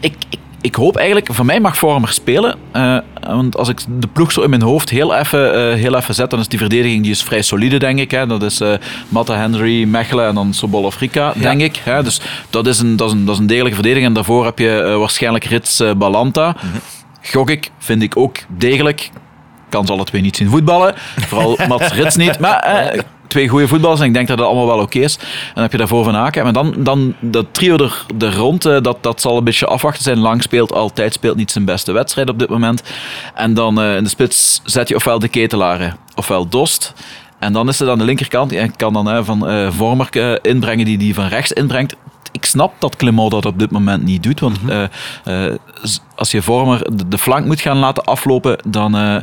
[0.00, 2.56] ik, ik ik hoop eigenlijk, van mij mag Vormer spelen.
[2.72, 6.14] eh, want als ik de ploeg zo in mijn hoofd heel even, eh, heel even
[6.14, 8.10] zet, dan is die verdediging die is vrij solide, denk ik.
[8.10, 8.26] Hè.
[8.26, 8.60] Dat is
[9.08, 11.80] Matta, Henry, Mechelen en dan Sobol Afrika, denk ik.
[11.84, 12.02] Hè.
[12.02, 14.08] Dus dat is, een, dat, is een, dat is een degelijke verdediging.
[14.08, 16.56] En daarvoor heb je waarschijnlijk Rits Balanta.
[17.22, 19.10] Gok ik, vind ik ook degelijk.
[19.72, 20.94] Kan ze alle twee niet zien voetballen.
[21.16, 22.38] Vooral Mats Rits niet.
[22.38, 23.00] Maar eh,
[23.32, 25.16] twee goede voetballers en ik denk dat dat allemaal wel oké is.
[25.16, 26.42] En dan heb je daarvoor Van Aken.
[26.42, 30.02] Maar dan, dan dat trio er, er rond, eh, dat, dat zal een beetje afwachten
[30.02, 30.18] zijn.
[30.18, 32.82] Lang speelt altijd, speelt niet zijn beste wedstrijd op dit moment.
[33.34, 36.92] En dan eh, in de spits zet je ofwel de ketelaren, ofwel Dost.
[37.38, 38.52] En dan is het aan de linkerkant.
[38.52, 41.96] En kan dan eh, van eh Vormer inbrengen die die van rechts inbrengt.
[42.32, 44.40] Ik snap dat Clement dat op dit moment niet doet.
[44.40, 44.82] Want eh,
[45.24, 49.16] eh, z- als je Vormer de, de flank moet gaan laten aflopen, dan eh,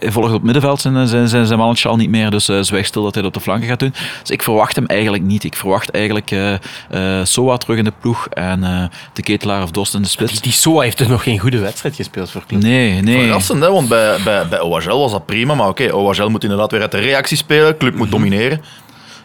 [0.00, 2.30] volgt op het middenveld zijn, zijn, zijn, zijn mannetje al niet meer.
[2.30, 3.94] Dus eh zwijg stil dat hij dat op de flanken gaat doen.
[4.20, 5.44] Dus ik verwacht hem eigenlijk niet.
[5.44, 6.52] Ik verwacht eigenlijk eh
[6.90, 10.32] eh, Soa terug in de ploeg en eh, de ketelaar of Dost in de spits.
[10.32, 12.62] Die, die Soa heeft er nog geen goede wedstrijd gespeeld voor Club.
[12.62, 13.18] Nee, nee.
[13.24, 13.70] Verrassend, hè?
[13.70, 15.54] want bij, bij, bij OHL was dat prima.
[15.54, 17.76] Maar oké, OHL moet inderdaad weer uit de reactie spelen.
[17.76, 18.60] Club moet domineren.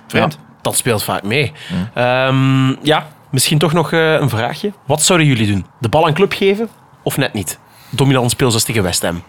[0.07, 0.33] Vreemd.
[0.33, 1.51] Ja, dat speelt vaak mee.
[1.93, 4.71] Ehm, ja, misschien toch nog eh, een vraagje.
[4.85, 5.65] Wat zouden jullie doen?
[5.79, 6.69] De bal aan club geven
[7.03, 7.59] of net niet?
[7.89, 9.23] Dominant speel zoals tegen West Ham.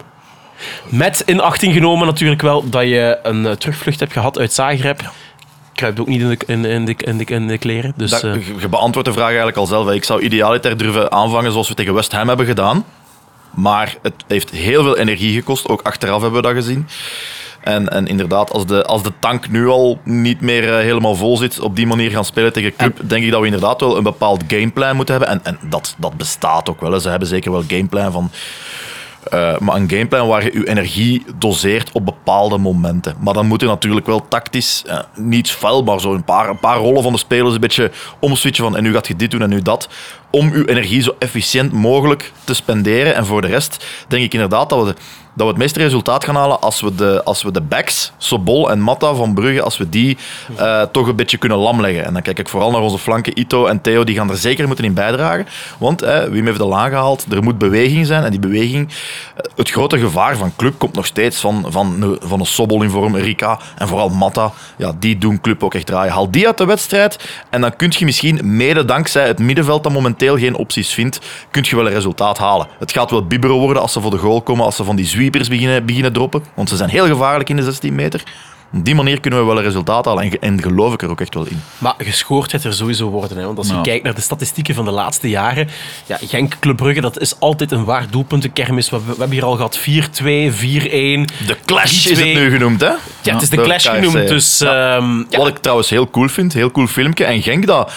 [0.88, 5.10] Met in achting genomen natuurlijk wel dat je een eh, terugvlucht hebt gehad uit Zagreb.
[5.74, 7.92] Kruipt ook niet in de, in, in de, in de, in de kleren.
[7.96, 9.90] Dus, Dat- eh, je- je beantwoordt de vraag eigenlijk al zelf.
[9.90, 12.84] Ik zou idealiter durven aanvangen zoals we tegen West Ham hebben gedaan.
[13.54, 15.68] Maar het heeft heel veel energie gekost.
[15.68, 16.88] Ook achteraf hebben we dat gezien.
[17.68, 21.36] En, en inderdaad, als de, als de tank nu al niet meer eh, helemaal vol
[21.36, 24.02] zit, op die manier gaan spelen tegen Club, denk ik dat we inderdaad wel een
[24.02, 25.34] bepaald gameplan moeten hebben.
[25.34, 26.92] En, en dat, dat bestaat ook wel.
[26.92, 26.98] hè.
[27.00, 28.30] Ze hebben zeker wel gameplan van
[29.30, 33.14] eh, maar een gameplan waar je je energie doseert op bepaalde momenten.
[33.20, 36.58] Maar dan moet je natuurlijk wel tactisch, eh, niet fel, maar zo een paar, een
[36.58, 37.90] paar rollen van de spelers een beetje
[38.20, 39.88] omswitchen van en nu gaat je dit doen en nu dat.
[40.30, 43.14] Om je energie zo efficiënt mogelijk te spenderen.
[43.14, 45.00] En voor de rest denk ik inderdaad dat we, de-
[45.38, 48.70] dat we het meeste resultaat gaan halen als we de, als we de backs, Sobol
[48.70, 50.16] en Matta van Brugge, als we die
[50.56, 52.04] eh, toch een beetje kunnen lamleggen.
[52.04, 53.38] En dan kijk ik vooral naar onze flanken.
[53.38, 55.46] Ito en Theo, die gaan er zeker moeten in bijdragen.
[55.78, 58.24] Want eh, Wim heeft al aangehaald, er moet beweging zijn.
[58.24, 62.40] En die beweging, eh, het grote gevaar van club komt nog steeds van, van, van
[62.40, 64.52] een Sobol in vorm, Rika en vooral Matta.
[64.76, 66.12] Ja, die doen club ook echt draaien.
[66.12, 69.92] Haal die uit de wedstrijd en dan kun je misschien, mede dankzij het middenveld dat
[69.92, 71.20] momenteel geen opties vindt,
[71.50, 72.66] kun je wel een resultaat halen.
[72.78, 75.06] Het gaat wel bibberen worden als ze voor de goal komen, als ze van die
[75.28, 76.42] zwiepers beginnen, beginnen droppen.
[76.54, 78.22] Want ze zijn heel gevaarlijk in de 16 meter.
[78.74, 81.10] Op die manier kunnen we wel een resultaat halen en, ge- en geloof ik er
[81.10, 81.60] ook echt wel in.
[81.78, 83.38] Maar gescoord gaat er sowieso worden.
[83.38, 83.44] Hè?
[83.44, 85.68] Want als je kijkt naar de statistieken van de laatste jaren.
[86.06, 88.90] Ja, Genk Club Brugge, dat is altijd een waar doelpuntenkermis.
[88.90, 89.84] We, we hebben hier al gehad 4-2, 4-1.
[90.22, 92.32] De clash is het 3-2.
[92.32, 92.92] nu genoemd, hè?
[93.22, 93.94] Ja, het is de clash KFC.
[93.94, 94.28] genoemd.
[94.28, 97.24] Dus ehm, ja, Wat ik trouwens heel cool vind, heel cool filmpje.
[97.24, 97.92] En Genk dat...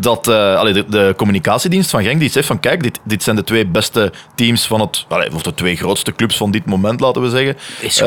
[0.00, 3.36] Dat, eh, allee, de, de communicatiedienst van Genk die zegt van kijk, dit, dit zijn
[3.36, 7.00] de twee beste teams van het, allee, of de twee grootste clubs van dit moment,
[7.00, 7.56] laten we zeggen,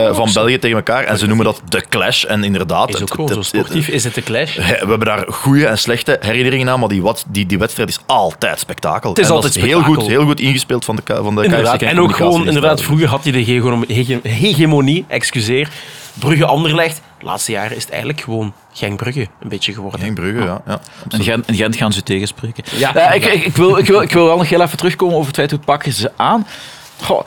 [0.09, 0.29] eh, van.
[0.33, 1.03] België tegen elkaar.
[1.03, 2.23] En ze noemen dat de clash.
[2.23, 3.87] En inderdaad, is ook het- zo sportief.
[3.87, 4.55] Is het de clash?
[4.55, 7.99] we hebben daar goede en slechte herinneringen aan, maar die, wat, die, die wedstrijd is
[8.05, 9.09] altijd spektakel.
[9.09, 9.93] Het is En altijd heel spektakel.
[9.93, 11.81] goed, heel goed ingespeeld van de, van de Inderdaad.
[11.81, 15.69] En ook gewoon, inderdaad, vroeger had je de hege- hege- hegemonie, excuseer.
[16.19, 17.01] Brugge Anderlecht.
[17.19, 19.99] De laatste jaren is het eigenlijk gewoon Genk Brugge een beetje geworden.
[19.99, 20.61] Genk Brugge, ja.
[20.67, 22.63] ja In Gent, in Gent gaan ze tegenspreken.
[22.75, 22.95] Ja.
[22.95, 25.27] Eh, ik, ik, ik, wil, ik, wil, ik wil wel nog heel even terugkomen over
[25.27, 26.47] het feit hoe pakken ze aan.
[27.01, 27.25] Goh,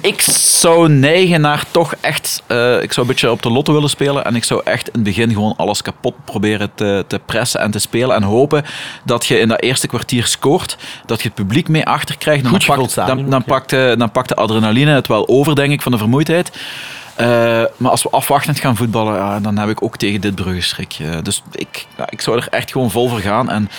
[0.00, 2.42] ik zou neigen naar toch echt...
[2.46, 4.92] eh, ik zou een beetje op de lotto willen spelen en ik zou echt in
[4.94, 8.64] het begin gewoon alles kapot proberen te, te pressen en te spelen en hopen
[9.04, 10.76] dat je in dat eerste kwartier scoort,
[11.06, 12.44] dat je het publiek mee achter krijgt.
[12.44, 15.54] En Goed dan, pakt, dan, dan, pakt, de- dan pakt de adrenaline het wel over,
[15.54, 16.50] denk ik, van de vermoeidheid.
[17.18, 17.26] Eh,
[17.76, 20.96] maar als we afwachtend gaan voetballen, ja, dan heb ik ook tegen dit Brugge schrik.
[21.00, 23.70] Eh, dus ik, ja, ik zou er echt gewoon vol voor gaan en,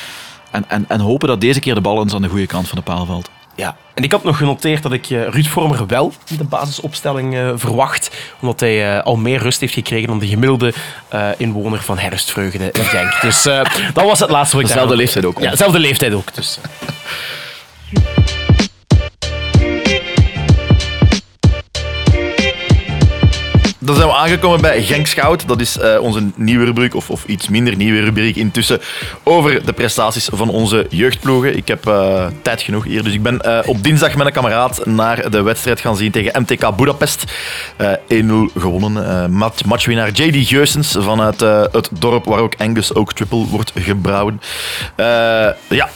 [0.51, 2.77] en, en, en hopen dat deze keer de bal eens aan de goede kant van
[2.77, 3.29] de paal valt.
[3.55, 3.75] Ja.
[3.93, 8.11] En ik had nog genoteerd dat ik eh, Ruud Vormer wel in de basisopstelling verwacht.
[8.39, 10.73] Omdat hij al meer rust heeft gekregen dan de gemiddelde
[11.37, 13.21] inwoner van Herfstvreugde in Genk.
[13.21, 13.43] Dus
[13.93, 15.39] dat was het laatste wat ik Dezelfde daarover- leeftijd ook.
[15.39, 16.33] Ja, dezelfde leeftijd ook.
[16.33, 16.59] Dus.
[23.89, 25.47] Dan zijn we aangekomen bij Genk Scout.
[25.47, 28.81] Dat is eh, onze nieuwe rubriek, of, of iets minder nieuwe rubriek intussen,
[29.23, 31.57] over de prestaties van onze jeugdploegen.
[31.57, 34.85] Ik heb eh, tijd genoeg hier, dus ik ben eh, op dinsdag met een kameraad
[34.85, 37.23] naar de wedstrijd gaan zien tegen MTK Budapest.
[37.75, 38.27] Eh 1-0
[38.57, 39.31] gewonnen.
[39.31, 41.39] Match, matchwinnaar JD Geusens vanuit
[41.71, 44.41] het dorp waar ook Angus Oak Triple wordt gebrouwen.
[45.69, 45.89] Ja,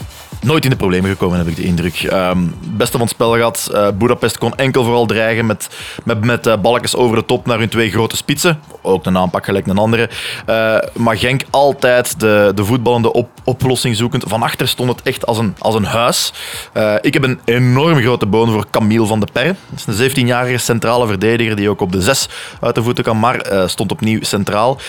[0.43, 2.03] nooit in de problemen gekomen, heb ik de indruk.
[2.03, 2.37] Ehm
[2.75, 3.69] beste van het spel gehad.
[3.73, 5.69] Eh Budapest kon enkel vooral dreigen met,
[6.03, 8.59] met, met eh, balkjes over de top naar hun twee grote spitsen.
[8.81, 10.09] Ook een aanpak gelijk een andere.
[10.45, 14.23] Eh, maar Genk altijd de, de voetballende op, oplossing zoekend.
[14.27, 16.33] Van achter stond het echt als een, als een huis.
[17.01, 19.55] Ik heb een enorm grote boon voor Camille van de Perre.
[19.69, 22.27] Dat is een 17-jarige centrale verdediger die ook op de 6
[22.61, 23.19] uit de voeten kan.
[23.19, 24.79] Maar stond opnieuw centraal.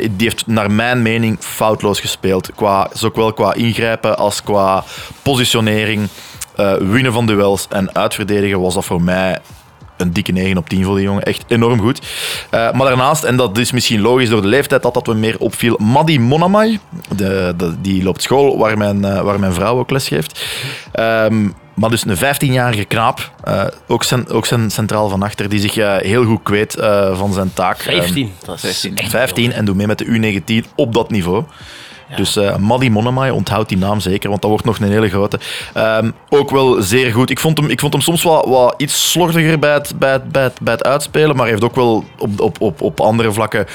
[0.00, 2.50] Die heeft naar mijn mening foutloos gespeeld.
[2.54, 4.84] Qua, zowel qua ingrijpen als qua
[5.22, 6.08] positionering.
[6.56, 9.38] Eh, winnen van duels en uitverdedigen was dat voor mij
[9.96, 11.22] een dikke 9 op 10 voor die jongen.
[11.22, 12.00] Echt enorm goed.
[12.50, 15.38] Eh, maar daarnaast, en dat is misschien logisch door de leeftijd dat dat we meer
[15.38, 16.78] opviel, Madi Monamai.
[17.16, 20.44] De, de- die loopt school waar mijn, eh, waar mijn vrouw ook les geeft.
[20.92, 25.60] Ehm, maar dus een 15-jarige knaap, eh, ook, cen- ook zijn centraal van achter, die
[25.60, 27.78] zich heel goed kweet eh, van zijn taak.
[27.78, 28.32] Ehm, 15.
[28.44, 31.44] Dat is echt 15 en doe mee met de U19 op dat niveau.
[32.16, 35.38] Dus eh Maddy Monemai, onthoud die naam zeker, want dat wordt nog een hele grote.
[35.74, 37.30] Ehm, ook wel zeer goed.
[37.30, 40.78] Ik vond hem, ik vond hem soms wat iets slordiger bij het, bij, bij, bij
[40.78, 43.66] uitspelen, maar hij heeft ook wel op, op, op, op andere vlakken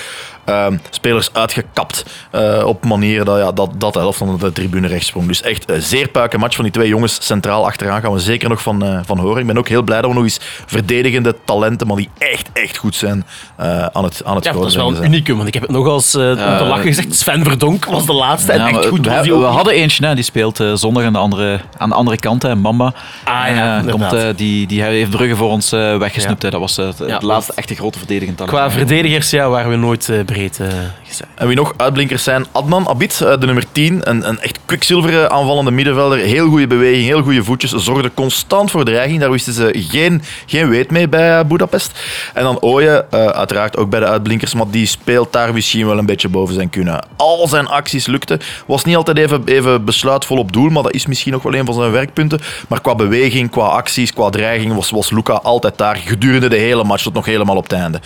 [0.45, 2.05] ehm, spelers uitgekapt.
[2.31, 5.27] eh, op manieren dat, ja, dat, dat de helft van de tribune rechts sprong.
[5.27, 8.01] Dus echt een zeer puike match van die twee jongens centraal achteraan.
[8.01, 9.41] Gaan we zeker nog van, eh, van horen.
[9.41, 12.77] Ik ben ook heel blij dat we nog eens verdedigende talenten, maar die echt, echt
[12.77, 13.25] goed zijn,
[13.55, 15.03] eh, aan het, aan het Ja, dat is wel zijn.
[15.03, 17.15] een unicum, want ik heb het nog als eh om te lachen gezegd.
[17.15, 19.05] Sven Verdonk was de laatste en echt goed.
[19.05, 22.17] we, we hadden eentje, hè, die speelt eh, zondag aan de andere, aan de andere
[22.17, 22.93] kant, hè, Mamba.
[23.23, 26.41] Ah, ja, Eh, komt, eh, die, die heeft Brugge voor ons eh, weggesnoept.
[26.41, 26.47] Ja.
[26.49, 26.51] hè.
[26.51, 28.55] Dat was eh, het, het laatste echte grote verdedigend talent.
[28.55, 30.59] Qua verdedigers ja, waren we nooit eh, breed
[31.03, 31.27] gezet.
[31.35, 34.09] En wie nog uitblinkers zijn, Adnan Abid, eh, de nummer 10.
[34.09, 36.17] Een, een echt kwikzilveren aanvallende middenvelder.
[36.17, 37.71] Heel goede beweging, heel goede voetjes.
[37.71, 39.19] Zorgde constant voor dreiging.
[39.19, 41.99] Daar wisten ze geen, geen weet mee bij eh, Budapest.
[42.33, 44.53] En dan eh, uiteraard ook bij de uitblinkers.
[44.53, 47.05] Maar die speelt daar misschien wel een beetje boven zijn kunnen.
[47.15, 48.39] Al zijn acties lukten.
[48.65, 50.69] Was niet altijd even, even besluitvol op doel.
[50.69, 52.39] Maar dat is misschien nog wel een van zijn werkpunten.
[52.67, 55.95] Maar qua beweging, qua acties, qua dreiging was, was Luca altijd daar.
[55.95, 57.99] Gedurende de hele match tot nog helemaal op het einde.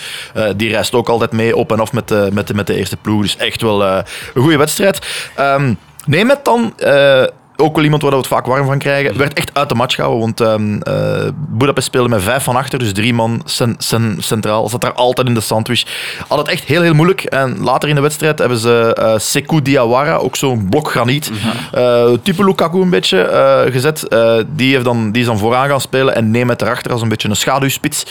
[0.55, 3.21] Die reist ook altijd mee op en af met met de, met de eerste ploeg.
[3.21, 3.99] Dus echt wel eh,
[4.33, 4.99] een goede wedstrijd.
[5.35, 5.73] Ehm
[6.05, 6.73] neem het dan.
[6.77, 7.23] eh,
[7.57, 9.17] ook wel iemand waar we het vaak warm van krijgen.
[9.17, 10.21] Werd echt uit de match gehouden.
[10.23, 12.79] Want ehm eh, Budapest speelde met vijf van achter.
[12.79, 14.69] Dus drie man cen- cen- centraal.
[14.69, 15.85] Zat daar altijd in de sandwich.
[16.27, 17.23] Had het echt heel, heel moeilijk.
[17.23, 21.31] En later in de wedstrijd hebben ze eh Sekou Diawara, ook zo'n blok graniet.
[21.71, 24.15] eh, type Lukaku een beetje gezet.
[24.47, 26.15] Die, heeft dan, die is dan vooraan gaan spelen.
[26.15, 28.05] En neem het erachter als een beetje een schaduwspits.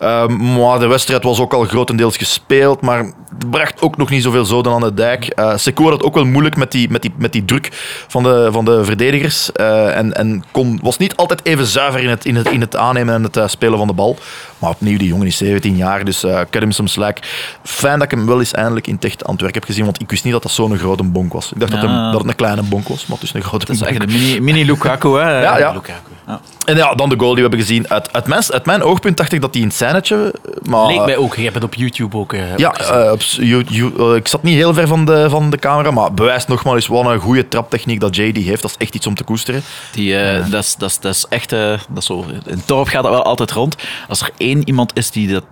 [0.00, 2.80] Ehm, maar de wedstrijd was ook al grotendeels gespeeld.
[2.80, 2.98] Maar
[3.38, 5.24] het bracht ook nog niet zoveel zoden aan de dijk.
[5.26, 7.68] Eh Sekou had het ook wel moeilijk met die, met die, met die druk
[8.08, 9.52] van de, van de verdedigers.
[9.52, 12.76] eh, en en kon, was niet altijd even zuiver in het, in het, in het
[12.76, 14.18] aannemen en het eh, spelen van de bal.
[14.58, 17.18] Maar opnieuw, die jongen is 17 jaar, dus eh cut hem some slack.
[17.64, 20.24] Fijn dat ik hem wel eens eindelijk in Techt Antwerpen heb gezien, want ik wist
[20.24, 21.52] niet dat dat zo'n grote bonk was.
[21.52, 23.64] Ik dacht dat, hem, dat het een kleine bonk was, maar het is een grote
[23.66, 23.92] Dat is bonk.
[23.92, 25.18] echt een mini, mini Lukaku.
[25.18, 25.40] Hè.
[25.42, 25.72] Ja, ja.
[25.72, 26.10] Lukaku.
[26.26, 26.40] Ja.
[26.70, 27.88] En ja, dan de goal die we hebben gezien.
[27.90, 30.34] Uit, uit, mijn, uit mijn oogpunt dacht ik dat hij een scènetje...
[30.62, 31.34] Maar, Leek mij ook.
[31.36, 32.32] Je hebt het op YouTube ook.
[32.32, 35.30] eh, Ja, ook eh, op you- you- eh, ik zat niet heel ver van de,
[35.30, 38.62] van de camera, maar bewijst nogmaals eens wat een goede traptechniek dat JD heeft.
[38.62, 39.62] Dat is echt iets om te koesteren.
[39.92, 40.14] Die,
[40.50, 41.50] dat, is, dat, is, dat is echt...
[41.50, 43.76] dat is zo, in het dorp gaat dat wel altijd rond.
[44.08, 45.44] Als er één iemand is die dat,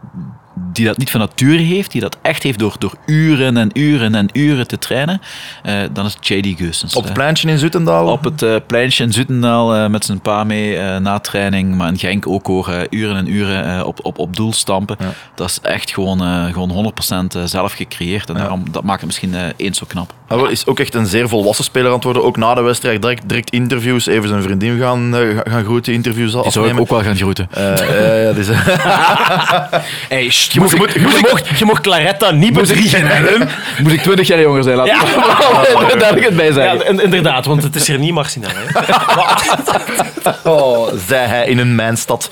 [0.72, 4.14] die dat niet van nature heeft, die dat echt heeft door, door uren en uren
[4.14, 5.20] en uren te trainen,
[5.62, 6.94] eh, dan is het JD Geusens.
[6.94, 8.06] Op het pleintje in Zutendaal.
[8.06, 11.98] Op het eh, pleintje in Zutendaal eh, met zijn pa mee na training, maar in
[11.98, 14.96] Genk ook hoor, uren en uren op, op, op doel stampen.
[15.34, 16.92] Dat is echt gewoon, gewoon
[17.36, 20.14] 100% zelf gecreëerd en daarom, dat maakt het misschien eens zo knap.
[20.29, 22.24] Hij is ook echt een zeer volwassen speler aan het worden.
[22.24, 24.07] Ook na de wedstrijd direct, direct interviews.
[24.07, 25.22] Even zijn vriendin gaan, eh,
[25.53, 27.49] gaan groeten, interviews Die zou ik ook wel gaan groeten.
[27.51, 28.47] Eh, ja, dus,
[30.09, 33.49] Hey, sst, je, mocht, je, mocht, je mocht Claretta niet bedriegen.
[33.83, 34.76] Moet ik 20 jaar jonger zijn?
[34.76, 34.99] Laat Ja.
[35.99, 38.51] Daar ik het bij Ja, in- inderdaad, want het is hier niet marginaal.
[38.55, 38.91] Hè?
[40.51, 42.31] oh, zei hij in een mijnstad.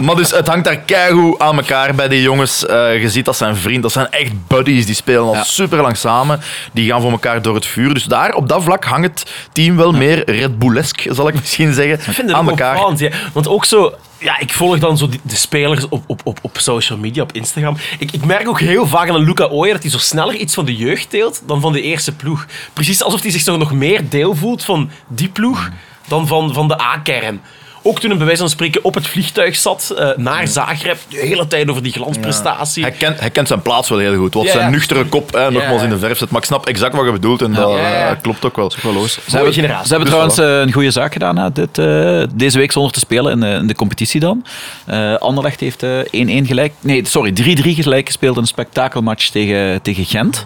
[0.00, 2.66] maar dus, het hangt daar keigoed aan elkaar bij die jongens.
[2.66, 4.86] Eh, je ziet dat zijn vriend, dat zijn echt buddies.
[4.86, 5.42] Die spelen al Ja.
[5.44, 6.40] super lang samen.
[6.72, 7.94] Die gaan voor elkaar door het vuur.
[7.94, 11.72] Dus daar, op dat vlak, hangt het team wel meer Red Bullesk, zal ik misschien
[11.72, 12.74] zeggen, Ik vind het aan elkaar.
[12.74, 13.10] opvallend, ja.
[13.32, 13.94] Want ook zo...
[14.18, 17.32] Ja, ik volg dan zo die- de spelers op, op, op, op social media, op
[17.32, 17.76] Instagram.
[17.98, 20.64] Ik, ik merk ook heel vaak aan Luca Ooyer dat hij zo sneller iets van
[20.64, 22.46] de jeugd deelt dan van de eerste ploeg.
[22.72, 25.70] Precies alsof hij zich zo nog meer deel voelt van die ploeg
[26.08, 27.40] dan van, van de A-kern.
[27.86, 31.16] Ook toen hij bij wijze van spreken op het vliegtuig zat eh, naar Zagreb, de
[31.16, 32.82] hele tijd over die glansprestatie.
[32.82, 34.34] Hij kent, hij kent zijn plaats wel heel goed.
[34.34, 34.70] Wat Ja, zijn ja.
[34.70, 35.86] nuchtere kop hè, nogmaals ja.
[35.86, 36.30] in de verf zit.
[36.30, 38.70] Maar ik snap exact wat je bedoelt en dat eh, klopt ook wel.
[38.70, 42.22] Ze Mooie hebben, ze hebben Dus trouwens eh, een goede zaak gedaan hè, dit, eh,
[42.34, 44.44] deze week zonder te spelen in de, in de competitie dan.
[44.86, 49.82] Eh Anderlecht heeft eh, 1-1 gelijk, nee sorry 3-3 gelijk gespeeld in een spektakelmatch tegen,
[49.82, 50.44] tegen Gent.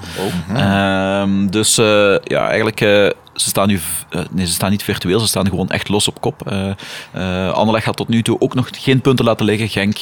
[0.55, 3.07] Ehm, dus eh, ja, eigenlijk eh,
[3.41, 3.81] ze staan nu,
[4.11, 6.51] eh, nee, ze staan niet virtueel, ze staan gewoon echt los op kop.
[7.13, 9.69] Eh, Anderlecht had tot nu toe ook nog geen punten laten liggen.
[9.69, 9.99] Genk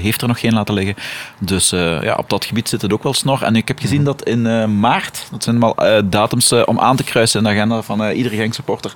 [0.00, 0.94] heeft er nog geen laten liggen.
[1.38, 3.42] Dus ja, op dat gebied zit het ook wel snor.
[3.42, 7.38] En ik heb gezien dat in maart, dat zijn eh, datums om aan te kruisen
[7.38, 8.92] in de agenda van iedere Genk supporter,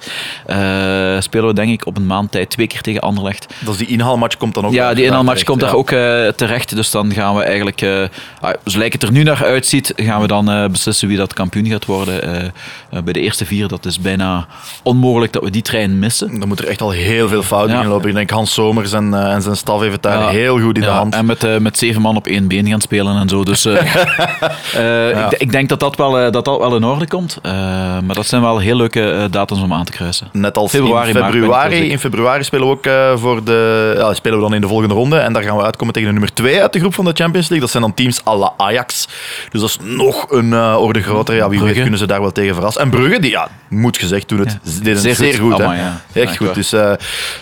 [1.22, 3.54] spelen we denk ik op een maand tijd twee keer tegen Anderlecht.
[3.58, 5.88] Dus die inhaalmatch komt dan ook Ja, die inhaalmatch komt daar ook
[6.36, 6.76] terecht.
[6.76, 7.82] Dus dan gaan we eigenlijk,
[8.40, 11.66] ah, zo lijkt het er nu naar uitziet, gaan we dan beslissen wie dat kampioen
[11.66, 12.52] gaat worden.
[13.04, 14.46] Bij de eerste vier, dat is bijna
[14.82, 16.38] onmogelijk dat we die trein missen.
[16.38, 17.82] Dan moet er echt al heel veel fouten Ja.
[17.82, 18.08] in lopen.
[18.08, 20.28] Ik denk Hans Somers en, eh, en zijn staf heeft het daar Ja.
[20.28, 21.14] heel goed in de hand.
[21.14, 23.44] En met, eh, met zeven man op één been gaan spelen en zo.
[23.44, 23.74] Dus eh,
[25.30, 27.38] ik, ik denk dat dat wel, dat dat wel in orde komt.
[27.42, 30.28] Maar dat zijn wel heel leuke datums om aan te kruisen.
[30.32, 31.90] Net als Februari, in februari.
[31.90, 35.16] In februari spelen we ook voor de, ja, spelen we dan in de volgende ronde.
[35.18, 37.48] En daar gaan we uitkomen tegen de nummer 2 uit de groep van de Champions
[37.48, 37.60] League.
[37.60, 39.08] Dat zijn dan teams à la Ajax.
[39.50, 41.34] Dus dat is nog een orde groter.
[41.34, 42.82] Ja, wie weet kunnen ze daar wel tegen verrassen.
[42.82, 44.70] En Brugge, die, ja, moet gezegd, doen het Ja.
[44.82, 45.58] deden Zeer zeer, goed.
[45.58, 45.90] hè.
[46.20, 46.54] Echt goed.
[46.54, 46.92] Dus eh,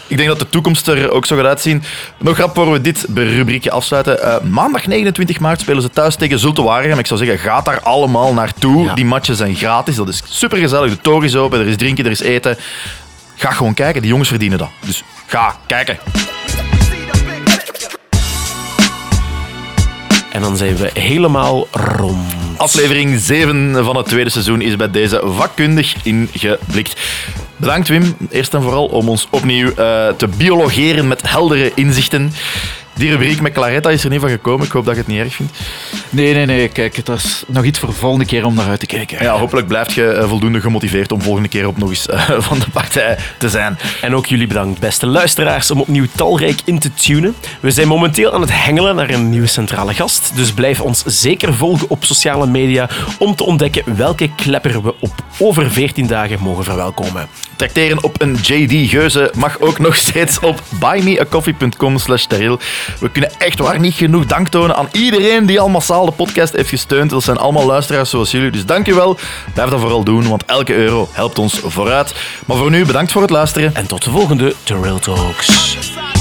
[0.07, 1.83] ik denk dat de toekomst er ook zo gaat uitzien.
[2.19, 4.23] Nog grap voor we dit rubriekje afsluiten.
[4.23, 6.99] Eh, maandag 29 maart spelen ze thuis tegen Zulte Waregem.
[6.99, 8.85] Ik zou zeggen, ga daar allemaal naartoe.
[8.85, 8.95] Ja.
[8.95, 9.97] Die matches zijn gratis.
[9.97, 10.91] Dat is super gezellig.
[10.91, 12.57] De toren is open, er is drinken, er is eten.
[13.37, 14.71] Ga gewoon kijken, die jongens verdienen dat.
[14.87, 15.99] Dus ga kijken.
[20.33, 22.40] En dan zijn we helemaal rond.
[22.57, 27.01] Aflevering 7 van het tweede seizoen is bij deze vakkundig ingeblikt.
[27.57, 32.33] Bedankt Wim, eerst en vooral om ons opnieuw eh, te biologeren met heldere inzichten.
[33.01, 34.67] Die rubriek met Claretta is er niet van gekomen.
[34.67, 35.59] Ik hoop dat je het niet erg vindt.
[36.11, 36.69] Nee, nee, nee.
[36.69, 39.23] Kijk, dat is nog iets voor de volgende keer om naar uit te kijken.
[39.23, 42.59] Ja, hopelijk blijft je eh, voldoende gemotiveerd om volgende keer op nog eens eh, van
[42.59, 43.79] de partij te zijn.
[44.01, 47.35] En ook jullie bedankt, beste luisteraars, om opnieuw talrijk in te tunen.
[47.61, 51.55] We zijn momenteel aan het hengelen naar een nieuwe centrale gast, dus blijf ons zeker
[51.55, 52.89] volgen op sociale media
[53.19, 57.29] om te ontdekken welke klepper we op over 14 dagen mogen verwelkomen.
[57.61, 62.27] Tracteren op een JD Geuze mag ook nog steeds op buymeacoffee.com slash.
[62.27, 66.53] We kunnen echt waar niet genoeg dank tonen aan iedereen die al massaal de podcast
[66.53, 67.11] heeft gesteund.
[67.11, 69.19] Dat zijn allemaal luisteraars zoals jullie, dus dank je wel.
[69.55, 72.15] Blijf dat vooral doen, want elke euro helpt ons vooruit.
[72.47, 73.75] Maar voor nu, bedankt voor het luisteren.
[73.75, 76.20] En tot de volgende The Real Talks.